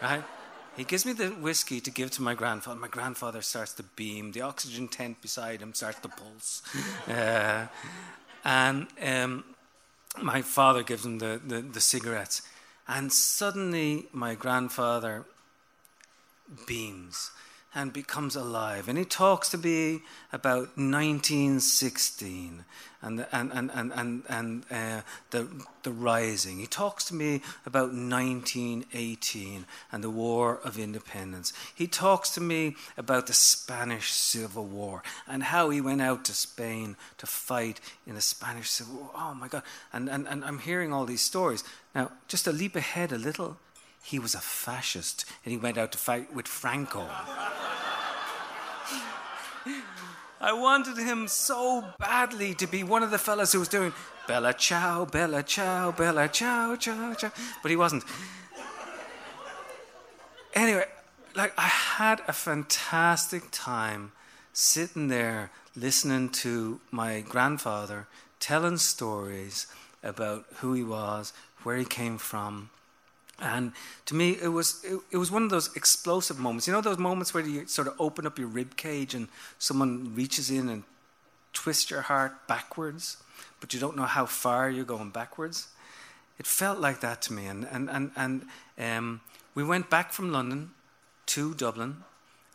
right? 0.00 0.22
He 0.76 0.84
gives 0.84 1.04
me 1.04 1.12
the 1.12 1.30
whiskey 1.30 1.80
to 1.80 1.90
give 1.90 2.12
to 2.12 2.22
my 2.22 2.34
grandfather. 2.34 2.78
My 2.78 2.86
grandfather 2.86 3.42
starts 3.42 3.72
to 3.74 3.82
beam. 3.82 4.30
The 4.30 4.42
oxygen 4.42 4.86
tent 4.86 5.20
beside 5.20 5.60
him 5.60 5.74
starts 5.74 5.98
to 6.00 6.08
pulse. 6.08 6.62
Uh, 7.10 7.66
and 8.44 8.86
um, 9.02 9.44
my 10.22 10.42
father 10.42 10.84
gives 10.84 11.04
him 11.04 11.18
the, 11.18 11.40
the, 11.44 11.60
the 11.60 11.80
cigarettes. 11.80 12.42
And 12.92 13.12
suddenly, 13.12 14.08
my 14.12 14.34
grandfather 14.34 15.24
beams 16.66 17.30
and 17.74 17.92
becomes 17.92 18.34
alive. 18.34 18.88
And 18.88 18.98
he 18.98 19.04
talks 19.04 19.48
to 19.50 19.58
me 19.58 20.00
about 20.32 20.76
1916 20.76 22.64
and, 23.02 23.26
and, 23.32 23.52
and, 23.52 23.70
and, 23.72 23.92
and, 23.94 24.22
and 24.28 24.64
uh, 24.70 25.00
the, 25.30 25.48
the 25.84 25.92
rising. 25.92 26.58
He 26.58 26.66
talks 26.66 27.04
to 27.06 27.14
me 27.14 27.42
about 27.64 27.92
1918 27.92 29.66
and 29.92 30.04
the 30.04 30.10
War 30.10 30.60
of 30.64 30.78
Independence. 30.78 31.52
He 31.74 31.86
talks 31.86 32.30
to 32.34 32.40
me 32.40 32.76
about 32.98 33.26
the 33.26 33.32
Spanish 33.32 34.10
Civil 34.12 34.66
War 34.66 35.02
and 35.26 35.44
how 35.44 35.70
he 35.70 35.80
went 35.80 36.02
out 36.02 36.24
to 36.26 36.34
Spain 36.34 36.96
to 37.18 37.26
fight 37.26 37.80
in 38.06 38.16
the 38.16 38.20
Spanish 38.20 38.68
Civil 38.68 38.96
War. 38.96 39.10
Oh 39.14 39.34
my 39.34 39.48
God. 39.48 39.62
And, 39.92 40.08
and, 40.08 40.26
and 40.26 40.44
I'm 40.44 40.58
hearing 40.58 40.92
all 40.92 41.04
these 41.04 41.22
stories. 41.22 41.64
Now, 41.94 42.10
just 42.28 42.44
to 42.44 42.52
leap 42.52 42.76
ahead 42.76 43.12
a 43.12 43.18
little, 43.18 43.56
he 44.02 44.18
was 44.18 44.34
a 44.34 44.40
fascist 44.40 45.24
and 45.44 45.52
he 45.52 45.58
went 45.58 45.78
out 45.78 45.92
to 45.92 45.98
fight 45.98 46.34
with 46.34 46.48
Franco. 46.48 47.08
I 50.40 50.54
wanted 50.54 50.96
him 50.96 51.28
so 51.28 51.84
badly 51.98 52.54
to 52.54 52.66
be 52.66 52.82
one 52.82 53.02
of 53.02 53.10
the 53.10 53.18
fellas 53.18 53.52
who 53.52 53.58
was 53.58 53.68
doing 53.68 53.92
Bella 54.26 54.54
Ciao, 54.54 55.04
Bella 55.04 55.42
Ciao, 55.42 55.92
Bella 55.92 56.28
Ciao, 56.28 56.76
Ciao, 56.76 57.12
Ciao, 57.14 57.30
but 57.62 57.70
he 57.70 57.76
wasn't. 57.76 58.04
Anyway, 60.54 60.86
like 61.34 61.52
I 61.58 61.66
had 61.66 62.22
a 62.26 62.32
fantastic 62.32 63.44
time 63.52 64.12
sitting 64.52 65.08
there 65.08 65.50
listening 65.76 66.30
to 66.30 66.80
my 66.90 67.20
grandfather 67.20 68.06
telling 68.40 68.78
stories 68.78 69.66
about 70.02 70.46
who 70.56 70.72
he 70.72 70.82
was, 70.82 71.32
where 71.62 71.76
he 71.76 71.84
came 71.84 72.16
from, 72.18 72.70
and 73.40 73.72
to 74.06 74.14
me, 74.14 74.36
it 74.40 74.48
was 74.48 74.84
it, 74.84 74.98
it, 75.10 75.16
was 75.16 75.30
one 75.30 75.42
of 75.42 75.50
those 75.50 75.74
explosive 75.74 76.38
moments. 76.38 76.66
You 76.66 76.72
know 76.72 76.80
those 76.80 76.98
moments 76.98 77.32
where 77.32 77.44
you 77.44 77.66
sort 77.66 77.88
of 77.88 77.94
open 77.98 78.26
up 78.26 78.38
your 78.38 78.48
rib 78.48 78.76
cage 78.76 79.14
and 79.14 79.28
someone 79.58 80.14
reaches 80.14 80.50
in 80.50 80.68
and 80.68 80.84
twists 81.52 81.90
your 81.90 82.02
heart 82.02 82.46
backwards, 82.46 83.16
but 83.60 83.72
you 83.72 83.80
don't 83.80 83.96
know 83.96 84.04
how 84.04 84.26
far 84.26 84.68
you're 84.70 84.84
going 84.84 85.10
backwards. 85.10 85.68
It 86.38 86.46
felt 86.46 86.78
like 86.78 87.00
that 87.00 87.22
to 87.22 87.32
me, 87.32 87.46
and 87.46 87.66
and 87.70 87.88
and 87.90 88.10
and 88.16 88.46
um, 88.78 89.20
we 89.54 89.64
went 89.64 89.90
back 89.90 90.12
from 90.12 90.32
London 90.32 90.72
to 91.26 91.54
Dublin, 91.54 92.04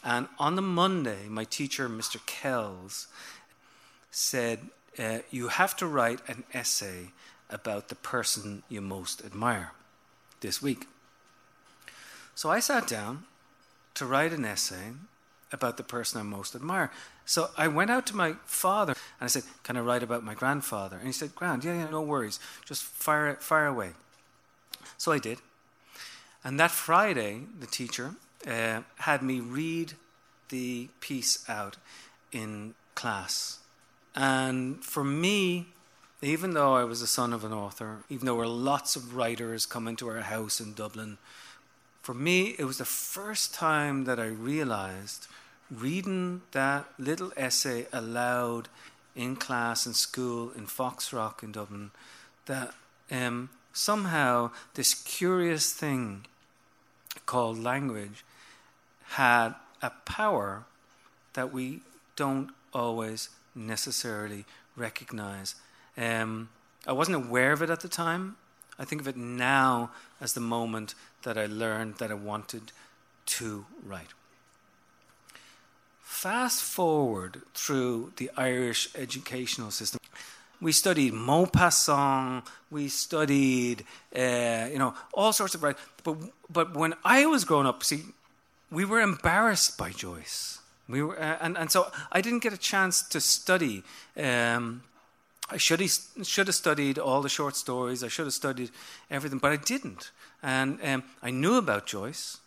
and 0.04 0.28
on 0.38 0.56
the 0.56 0.62
Monday, 0.62 1.28
my 1.28 1.46
teacher, 1.46 1.90
Mr. 1.90 2.24
Kells, 2.26 3.08
said 4.12 4.60
uh, 5.00 5.20
you 5.32 5.48
have 5.48 5.76
to 5.78 5.88
write 5.88 6.20
an 6.28 6.44
essay 6.54 7.12
about 7.50 7.90
the 7.90 7.96
person 7.96 8.64
you 8.70 8.82
most 8.82 9.24
admire 9.26 9.72
this 10.46 10.62
week. 10.62 10.88
So 12.36 12.50
I 12.50 12.60
sat 12.60 12.88
down 12.88 13.24
to 13.96 14.06
write 14.06 14.34
an 14.34 14.46
essay 14.46 14.92
about 15.52 15.78
the 15.78 15.84
person 15.84 16.20
I 16.20 16.24
most 16.24 16.56
admire. 16.56 16.92
So 17.26 17.50
I 17.58 17.68
went 17.68 17.90
out 17.90 18.06
to 18.08 18.16
my 18.16 18.36
father 18.46 18.94
and 19.20 19.26
I 19.26 19.28
said, 19.28 19.44
Can 19.64 19.78
I 19.78 19.82
write 19.82 20.04
about 20.04 20.24
my 20.24 20.34
grandfather? 20.34 20.98
And 20.98 21.08
he 21.08 21.14
said, 21.14 21.34
Grand, 21.36 21.64
yeah, 21.64 21.76
yeah, 21.76 21.90
no 21.90 22.02
worries. 22.02 22.40
Just 22.66 22.84
fire, 22.84 23.30
it, 23.30 23.42
fire 23.42 23.68
away. 23.68 23.92
So 24.98 25.12
I 25.12 25.20
did. 25.20 25.40
And 26.44 26.60
that 26.60 26.72
Friday, 26.72 27.42
the 27.60 27.68
teacher 27.68 28.16
uh, 28.46 28.82
had 28.98 29.24
me 29.24 29.40
read 29.40 29.94
the 30.50 30.90
piece 31.00 31.48
out 31.50 31.78
in 32.32 32.76
class. 32.94 33.60
And 34.14 34.84
for 34.84 35.04
me, 35.04 35.68
even 36.26 36.56
though 36.56 36.74
I 36.74 36.84
was 36.86 37.02
the 37.02 37.08
son 37.08 37.34
of 37.34 37.44
an 37.44 37.54
author, 37.54 37.98
even 38.10 38.26
though 38.26 38.34
there 38.34 38.40
were 38.40 38.48
lots 38.48 38.96
of 38.96 39.16
writers 39.16 39.66
coming 39.68 39.96
to 39.98 40.10
our 40.10 40.22
house 40.22 40.60
in 40.60 40.74
Dublin, 40.74 41.20
for 42.02 42.16
me, 42.16 42.56
it 42.58 42.66
was 42.66 42.80
the 42.80 42.86
first 42.86 43.54
time 43.54 44.06
that 44.06 44.20
I 44.20 44.28
realized 44.28 45.28
reading 45.70 46.42
that 46.52 46.86
little 46.98 47.32
essay 47.38 47.86
aloud 47.94 48.70
in 49.16 49.36
class, 49.36 49.86
in 49.86 49.94
school, 49.94 50.52
in 50.56 50.66
Foxrock 50.66 51.44
in 51.44 51.52
Dublin, 51.52 51.92
that 52.48 52.74
um, 53.12 53.50
somehow 53.72 54.52
this 54.74 54.94
curious 54.94 55.74
thing 55.74 56.26
called 57.26 57.58
language 57.62 58.26
had 59.10 59.54
a 59.82 59.92
power 60.06 60.64
that 61.34 61.54
we 61.54 61.82
don't 62.16 62.50
always 62.74 63.30
necessarily 63.54 64.46
recognize. 64.76 65.56
Um, 65.98 66.50
I 66.88 66.92
wasn't 66.92 67.18
aware 67.18 67.52
of 67.52 67.62
it 67.62 67.70
at 67.70 67.82
the 67.82 67.88
time. 67.88 68.36
I 68.78 68.86
think 68.86 69.02
of 69.02 69.08
it 69.08 69.18
now 69.18 69.92
as 70.20 70.34
the 70.34 70.42
moment 70.42 70.96
that 71.24 71.38
I 71.38 71.46
learned 71.46 71.96
that 71.96 72.12
I 72.12 72.16
wanted 72.16 72.72
to 73.26 73.66
write. 73.84 74.14
Fast 76.02 76.64
forward 76.64 77.42
through 77.54 78.14
the 78.18 78.30
Irish 78.38 78.90
educational 78.96 79.72
system. 79.72 80.00
We 80.62 80.72
studied 80.72 81.14
Maupassant, 81.14 82.44
we 82.72 82.88
studied, 82.88 83.84
uh, 84.16 84.68
you 84.72 84.80
know, 84.80 84.94
all 85.14 85.34
sorts 85.34 85.56
of 85.56 85.64
writing. 85.64 85.82
But, 86.04 86.18
but 86.50 86.76
when 86.76 86.94
I 87.04 87.26
was 87.26 87.44
growing 87.44 87.68
up, 87.68 87.84
see, 87.84 88.04
we 88.72 88.86
were 88.86 89.02
embarrassed 89.02 89.78
by 89.78 89.92
Joyce. 89.92 90.60
We 90.88 91.04
were, 91.04 91.20
uh, 91.20 91.38
and, 91.42 91.58
and 91.58 91.70
so 91.70 91.92
I 92.12 92.22
didn't 92.22 92.40
get 92.40 92.54
a 92.54 92.58
chance 92.58 93.02
to 93.10 93.20
study. 93.20 93.84
Um, 94.18 94.84
I 95.50 95.58
should 95.58 95.80
have, 95.80 95.92
should 96.24 96.48
have 96.48 96.56
studied 96.56 96.98
all 96.98 97.22
the 97.22 97.30
short 97.30 97.56
stories. 97.56 98.04
I 98.04 98.08
should 98.08 98.26
have 98.26 98.34
studied 98.34 98.72
everything, 99.12 99.40
but 99.40 99.52
I 99.52 99.58
didn't. 99.58 100.12
And 100.42 100.80
um, 100.84 101.04
I 101.22 101.30
knew 101.30 101.58
about 101.58 101.86
Joyce, 101.86 102.40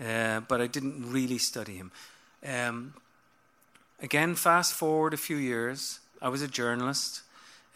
uh, 0.00 0.40
but 0.40 0.60
I 0.60 0.66
didn't 0.66 1.10
really 1.10 1.38
study 1.38 1.76
him. 1.76 1.90
Um, 2.46 2.94
again, 4.00 4.34
fast 4.36 4.74
forward 4.74 5.12
a 5.12 5.16
few 5.16 5.36
years. 5.36 5.98
I 6.22 6.28
was 6.28 6.42
a 6.42 6.48
journalist. 6.48 7.22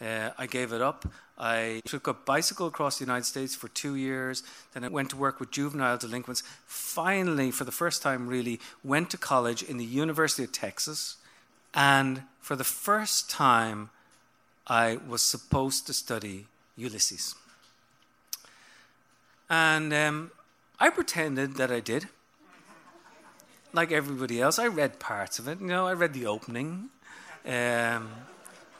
Uh, 0.01 0.29
I 0.37 0.45
gave 0.47 0.71
it 0.71 0.81
up. 0.81 1.05
I 1.37 1.81
took 1.85 2.07
a 2.07 2.13
bicycle 2.13 2.67
across 2.67 2.97
the 2.97 3.05
United 3.05 3.25
States 3.25 3.55
for 3.55 3.67
two 3.69 3.95
years. 3.95 4.43
Then 4.73 4.85
I 4.85 4.87
went 4.87 5.09
to 5.09 5.17
work 5.17 5.39
with 5.39 5.51
juvenile 5.51 5.97
delinquents. 5.97 6.43
Finally, 6.65 7.51
for 7.51 7.65
the 7.65 7.71
first 7.71 8.01
time, 8.01 8.27
really, 8.27 8.59
went 8.83 9.09
to 9.09 9.17
college 9.17 9.63
in 9.63 9.77
the 9.77 9.85
University 9.85 10.43
of 10.43 10.53
Texas. 10.53 11.17
And 11.73 12.23
for 12.39 12.55
the 12.55 12.63
first 12.63 13.29
time, 13.29 13.89
I 14.67 14.97
was 15.07 15.21
supposed 15.21 15.87
to 15.87 15.93
study 15.93 16.47
Ulysses. 16.75 17.35
And 19.49 19.93
um, 19.93 20.31
I 20.79 20.89
pretended 20.89 21.55
that 21.55 21.71
I 21.71 21.79
did. 21.79 22.07
Like 23.73 23.91
everybody 23.91 24.41
else, 24.41 24.57
I 24.57 24.67
read 24.67 24.99
parts 24.99 25.37
of 25.37 25.47
it. 25.47 25.59
You 25.59 25.67
know, 25.67 25.87
I 25.87 25.93
read 25.93 26.13
the 26.13 26.25
opening. 26.25 26.89
Um, 27.45 28.09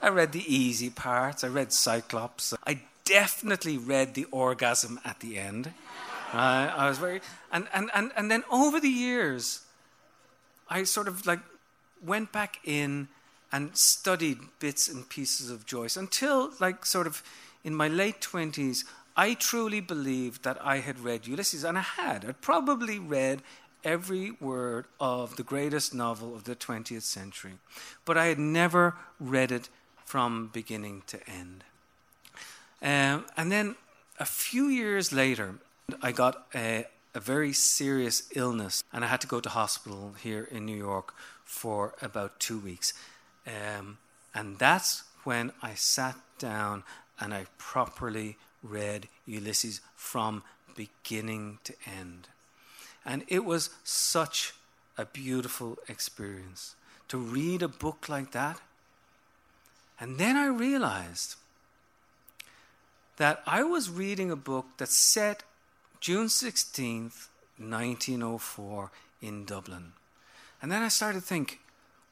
I 0.02 0.10
read 0.10 0.32
the 0.32 0.43
easy 0.54 0.89
parts. 0.89 1.43
I 1.43 1.48
read 1.48 1.71
Cyclops. 1.71 2.54
I 2.65 2.82
definitely 3.04 3.78
read 3.78 4.15
the 4.15 4.26
orgasm 4.26 5.00
at 5.06 5.19
the 5.19 5.38
end. 5.38 5.71
I 6.34 6.89
was 6.89 6.98
very, 6.98 7.21
and, 7.52 7.67
and, 7.74 7.89
and, 7.93 8.12
and 8.17 8.30
then 8.30 8.43
over 8.52 8.80
the 8.80 8.89
years, 8.89 9.62
I 10.69 10.84
sort 10.84 11.08
of 11.08 11.26
like 11.26 11.39
went 12.04 12.32
back 12.32 12.60
in 12.63 13.08
and 13.56 13.78
studied 13.78 14.38
bits 14.60 14.89
and 14.89 15.08
pieces 15.08 15.50
of 15.50 15.65
Joyce 15.65 15.96
until, 15.96 16.52
like, 16.60 16.86
sort 16.86 17.08
of 17.08 17.24
in 17.63 17.74
my 17.74 17.88
late 17.88 18.20
20s, 18.20 18.84
I 19.15 19.34
truly 19.34 19.80
believed 19.80 20.44
that 20.44 20.58
I 20.62 20.80
had 20.80 21.00
read 21.00 21.26
Ulysses, 21.26 21.63
and 21.63 21.78
I 21.78 21.82
had. 21.82 22.26
I'd 22.26 22.41
probably 22.41 23.00
read 23.00 23.41
every 23.82 24.32
word 24.41 24.88
of 25.00 25.38
the 25.38 25.44
greatest 25.44 25.94
novel 25.94 26.36
of 26.36 26.44
the 26.44 26.56
20th 26.56 27.04
century, 27.04 27.54
but 28.04 28.18
I 28.18 28.26
had 28.26 28.39
never 28.39 28.96
read 29.22 29.54
it 29.54 29.70
from 30.04 30.50
beginning 30.52 31.04
to 31.08 31.18
end. 31.30 31.63
Um, 32.82 33.24
and 33.38 33.54
then 33.54 33.76
a 34.20 34.26
few 34.26 34.68
years 34.68 35.13
later, 35.13 35.56
I 36.02 36.12
got 36.12 36.46
a, 36.54 36.88
a 37.13 37.22
very 37.22 37.54
serious 37.54 38.24
illness, 38.36 38.84
and 38.91 39.06
I 39.06 39.08
had 39.08 39.22
to 39.22 39.28
go 39.28 39.39
to 39.39 39.48
hospital 39.48 40.15
here 40.22 40.46
in 40.52 40.65
New 40.65 40.76
York 40.76 41.13
for 41.46 41.94
about 42.02 42.38
two 42.41 42.60
weeks. 42.60 42.91
Um, 43.47 43.97
and 44.34 44.58
that's 44.58 45.03
when 45.23 45.51
I 45.62 45.73
sat 45.75 46.15
down 46.39 46.84
and 47.19 47.34
I 47.34 47.45
properly 47.58 48.38
read 48.63 49.08
Ulysses 49.25 49.81
from 49.95 50.43
beginning 50.75 51.60
to 51.63 51.73
end. 51.97 52.27
And 53.05 53.23
it 53.27 53.45
was 53.45 53.69
such 53.84 54.53
a 54.97 55.05
beautiful 55.05 55.77
experience 55.88 56.75
to 57.08 57.17
read 57.17 57.62
a 57.62 57.67
book 57.67 58.10
like 58.10 58.31
that. 58.31 58.60
And 59.99 60.17
then 60.17 60.36
I 60.36 60.47
realized 60.47 61.36
that 63.17 63.41
I 63.45 63.63
was 63.63 63.89
reading 63.89 64.31
a 64.31 64.36
book 64.36 64.65
that 64.77 64.89
set 64.89 65.43
June 66.01 66.27
16th, 66.27 67.27
1904, 67.58 68.91
in 69.21 69.45
Dublin. 69.45 69.93
And 70.62 70.71
then 70.71 70.81
I 70.81 70.89
started 70.89 71.21
to 71.21 71.25
think, 71.25 71.60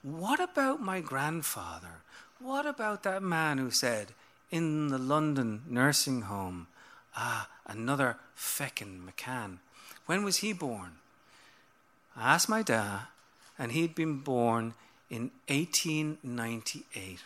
what 0.04 0.40
about 0.40 0.82
my 0.82 1.00
grandfather? 1.00 2.02
What 2.40 2.66
about 2.66 3.04
that 3.04 3.24
man 3.24 3.58
who 3.58 3.72
said, 3.72 4.10
in 4.52 4.90
the 4.90 4.98
London 4.98 5.62
nursing 5.68 6.24
home, 6.24 6.68
ah, 7.16 7.50
another 7.66 8.18
Feckin 8.38 9.00
McCann? 9.06 9.60
When 10.06 10.24
was 10.24 10.38
he 10.38 10.52
born? 10.52 10.98
I 12.16 12.34
asked 12.34 12.50
my 12.50 12.62
dad, 12.62 13.08
and 13.58 13.72
he'd 13.72 13.96
been 13.96 14.20
born 14.20 14.74
in 15.10 15.32
1898. 15.48 17.20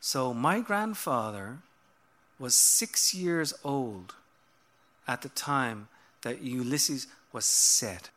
So 0.00 0.32
my 0.32 0.60
grandfather 0.60 1.58
was 2.38 2.54
six 2.54 3.14
years 3.14 3.52
old 3.62 4.14
at 5.06 5.22
the 5.22 5.28
time 5.28 5.88
that 6.22 6.40
Ulysses 6.40 7.06
was 7.32 7.44
set. 7.44 8.10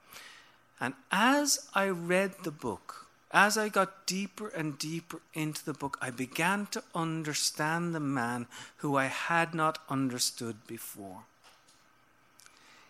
And 0.80 0.94
as 1.12 1.68
I 1.74 1.90
read 1.90 2.32
the 2.44 2.52
book, 2.52 3.05
as 3.36 3.58
I 3.58 3.68
got 3.68 4.08
deeper 4.08 4.48
and 4.48 4.80
deeper 4.80 5.20
into 5.34 5.64
the 5.66 5.74
book, 5.74 5.98
I 6.02 6.10
began 6.10 6.68
to 6.68 6.82
understand 6.96 7.94
the 7.94 8.00
man 8.00 8.48
who 8.78 8.96
I 8.96 9.06
had 9.08 9.54
not 9.54 9.80
understood 9.90 10.66
before. 10.66 11.24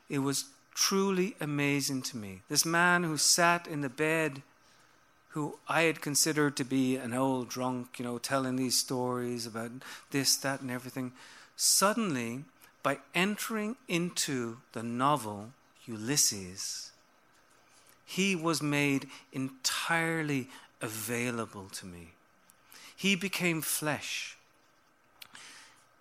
It 0.08 0.20
was 0.20 0.46
truly 0.76 1.36
amazing 1.42 2.04
to 2.04 2.18
me. 2.18 2.42
This 2.48 2.64
man 2.64 3.04
who 3.04 3.18
sat 3.18 3.66
in 3.66 3.82
the 3.82 3.90
bed, 3.90 4.44
who 5.30 5.58
I 5.68 5.82
had 5.82 6.00
considered 6.00 6.56
to 6.58 6.64
be 6.64 6.96
an 6.96 7.16
old 7.16 7.50
drunk, 7.50 7.98
you 7.98 8.06
know, 8.06 8.20
telling 8.20 8.56
these 8.56 8.78
stories 8.78 9.48
about 9.48 9.72
this, 10.12 10.36
that, 10.38 10.62
and 10.62 10.70
everything, 10.70 11.14
suddenly, 11.56 12.44
by 12.84 13.00
entering 13.16 13.78
into 13.88 14.58
the 14.74 14.84
novel 14.84 15.50
Ulysses, 15.88 16.92
he 18.06 18.36
was 18.36 18.62
made 18.62 19.08
entirely 19.34 20.48
available 20.82 21.68
to 21.70 21.86
me. 21.86 22.12
He 22.96 23.16
became 23.16 23.62
flesh. 23.62 24.38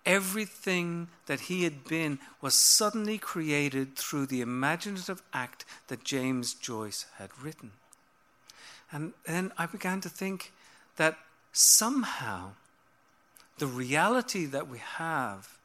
Everything 0.05 1.07
that 1.25 1.41
he 1.41 1.63
had 1.63 1.83
been 1.85 2.19
was 2.39 2.53
suddenly 2.53 3.17
created 3.17 3.95
through 3.95 4.27
the 4.27 4.41
imaginative 4.41 5.23
act 5.33 5.65
that 5.87 6.03
James 6.03 6.53
Joyce 6.53 7.07
had 7.17 7.31
written. 7.41 7.71
And 8.91 9.13
then 9.25 9.51
I 9.57 9.65
began 9.65 9.99
to 10.01 10.09
think 10.09 10.53
that 10.97 11.17
somehow 11.51 12.51
the 13.57 13.67
reality 13.67 14.45
that 14.45 14.69
we 14.69 14.77
have 14.77 15.57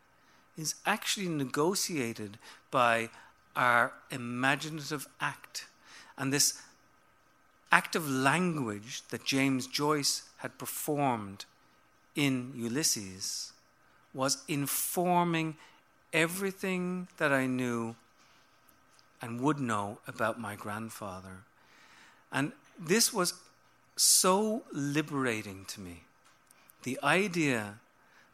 is 0.56 0.74
actually 0.86 1.28
negotiated 1.28 2.38
by 2.70 3.10
our 3.54 3.92
imaginative 4.10 5.06
act 5.20 5.66
and 6.20 6.32
this 6.32 6.60
act 7.72 7.96
of 7.96 8.08
language 8.08 9.02
that 9.08 9.24
James 9.24 9.66
Joyce 9.66 10.24
had 10.38 10.58
performed 10.58 11.46
in 12.14 12.52
Ulysses 12.54 13.52
was 14.12 14.44
informing 14.46 15.56
everything 16.12 17.08
that 17.16 17.32
I 17.32 17.46
knew 17.46 17.96
and 19.22 19.40
would 19.40 19.58
know 19.60 19.98
about 20.06 20.38
my 20.38 20.56
grandfather. 20.56 21.44
And 22.30 22.52
this 22.78 23.14
was 23.14 23.34
so 23.96 24.62
liberating 24.72 25.64
to 25.68 25.80
me. 25.80 26.02
The 26.82 26.98
idea 27.02 27.78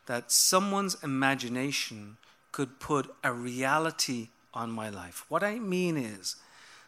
that 0.07 0.33
someone's 0.33 0.97
imagination 1.05 2.17
could 2.51 2.81
put 2.81 3.15
a 3.23 3.33
reality 3.33 4.29
on 4.53 4.73
my 4.73 4.89
life. 4.89 5.25
What 5.29 5.45
I 5.45 5.59
mean 5.59 5.97
is, 5.97 6.37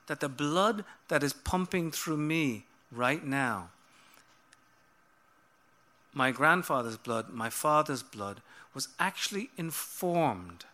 that 0.09 0.21
the 0.21 0.29
blood 0.29 0.85
that 1.09 1.23
is 1.23 1.33
pumping 1.33 1.92
through 1.92 2.16
me 2.16 2.64
right 2.90 3.25
now, 3.25 3.68
my 6.12 6.33
grandfather's 6.33 6.97
blood, 6.97 7.29
my 7.31 7.51
father's 7.51 8.03
blood, 8.03 8.40
was 8.75 8.88
actually 8.99 9.51
informed 9.57 10.64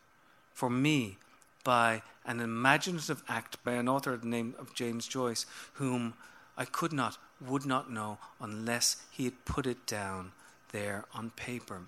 for 0.54 0.70
me 0.70 1.18
by 1.64 2.02
an 2.24 2.40
imaginative 2.40 3.22
act 3.28 3.62
by 3.64 3.72
an 3.72 3.88
author 3.88 4.12
of 4.12 4.22
the 4.22 4.28
name 4.28 4.54
of 4.58 4.74
James 4.74 5.06
Joyce, 5.06 5.46
whom 5.74 6.14
I 6.56 6.64
could 6.64 6.92
not, 6.92 7.18
would 7.40 7.66
not 7.66 7.90
know 7.90 8.18
unless 8.40 9.02
he 9.10 9.24
had 9.24 9.44
put 9.44 9.66
it 9.66 9.86
down 9.86 10.32
there 10.72 11.04
on 11.12 11.30
paper. 11.30 11.80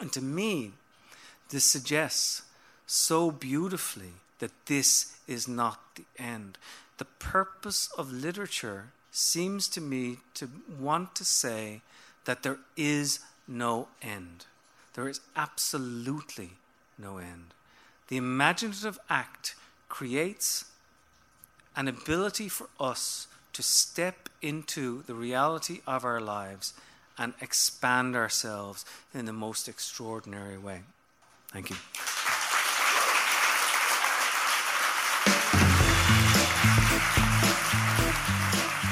And 0.00 0.12
to 0.12 0.20
me, 0.20 0.72
this 1.48 1.64
suggests 1.64 2.42
so 2.86 3.30
beautifully 3.30 4.12
that 4.38 4.52
this 4.66 5.16
is 5.26 5.48
not 5.48 5.78
the 5.96 6.04
end. 6.18 6.58
The 6.98 7.04
purpose 7.04 7.88
of 7.96 8.12
literature 8.12 8.90
seems 9.10 9.68
to 9.68 9.80
me 9.80 10.18
to 10.34 10.48
want 10.78 11.14
to 11.16 11.24
say 11.24 11.80
that 12.24 12.42
there 12.42 12.58
is 12.76 13.20
no 13.46 13.88
end. 14.02 14.46
There 14.94 15.08
is 15.08 15.20
absolutely 15.36 16.50
no 16.98 17.18
end. 17.18 17.54
The 18.08 18.16
imaginative 18.16 18.98
act 19.08 19.54
creates 19.88 20.64
an 21.76 21.88
ability 21.88 22.48
for 22.48 22.68
us 22.80 23.28
to 23.52 23.62
step 23.62 24.28
into 24.42 25.02
the 25.06 25.14
reality 25.14 25.80
of 25.86 26.04
our 26.04 26.20
lives 26.20 26.74
and 27.16 27.34
expand 27.40 28.14
ourselves 28.14 28.84
in 29.14 29.24
the 29.24 29.32
most 29.32 29.68
extraordinary 29.68 30.58
way. 30.58 30.82
Thank 31.52 31.70
you. 31.70 31.76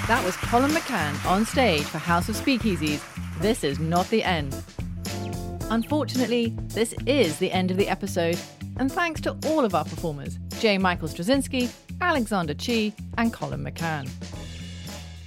That 0.08 0.24
was 0.24 0.36
Colum 0.36 0.70
McCann 0.70 1.28
on 1.28 1.44
stage 1.44 1.82
for 1.82 1.98
House 1.98 2.28
of 2.28 2.36
Speakeasies. 2.36 3.02
This 3.40 3.64
is 3.64 3.80
not 3.80 4.08
the 4.08 4.22
end. 4.22 4.56
Unfortunately, 5.68 6.54
this 6.68 6.94
is 7.06 7.40
the 7.40 7.50
end 7.50 7.72
of 7.72 7.76
the 7.76 7.88
episode, 7.88 8.38
and 8.76 8.90
thanks 8.90 9.20
to 9.22 9.36
all 9.46 9.64
of 9.64 9.74
our 9.74 9.84
performers 9.84 10.38
J. 10.60 10.78
Michael 10.78 11.08
Straczynski, 11.08 11.72
Alexander 12.00 12.54
Chee, 12.54 12.94
and 13.18 13.32
Colum 13.32 13.64
McCann. 13.64 14.08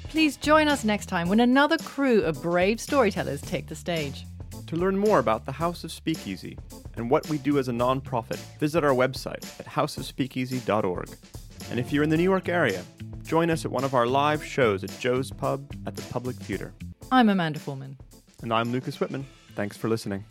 Please 0.03 0.37
join 0.37 0.69
us 0.69 0.85
next 0.85 1.07
time 1.07 1.27
when 1.27 1.41
another 1.41 1.77
crew 1.79 2.21
of 2.21 2.41
brave 2.41 2.79
storytellers 2.79 3.41
take 3.41 3.67
the 3.67 3.75
stage. 3.75 4.25
To 4.67 4.77
learn 4.77 4.97
more 4.97 5.19
about 5.19 5.45
the 5.45 5.51
House 5.51 5.83
of 5.83 5.91
Speakeasy 5.91 6.57
and 6.95 7.11
what 7.11 7.27
we 7.27 7.37
do 7.37 7.59
as 7.59 7.67
a 7.67 7.73
nonprofit, 7.73 8.39
visit 8.59 8.85
our 8.85 8.93
website 8.93 9.43
at 9.59 9.65
houseofspeakeasy.org. 9.65 11.09
And 11.69 11.79
if 11.79 11.93
you're 11.93 12.03
in 12.03 12.09
the 12.09 12.17
New 12.17 12.23
York 12.23 12.49
area, 12.49 12.83
join 13.23 13.49
us 13.51 13.63
at 13.63 13.71
one 13.71 13.83
of 13.83 13.93
our 13.93 14.07
live 14.07 14.43
shows 14.43 14.83
at 14.83 14.97
Joe's 14.99 15.29
Pub 15.29 15.71
at 15.85 15.95
the 15.95 16.01
Public 16.11 16.35
Theatre. 16.35 16.73
I'm 17.11 17.29
Amanda 17.29 17.59
Foreman. 17.59 17.97
And 18.41 18.51
I'm 18.51 18.71
Lucas 18.71 18.97
Wittmann. 18.97 19.23
Thanks 19.55 19.77
for 19.77 19.87
listening. 19.87 20.25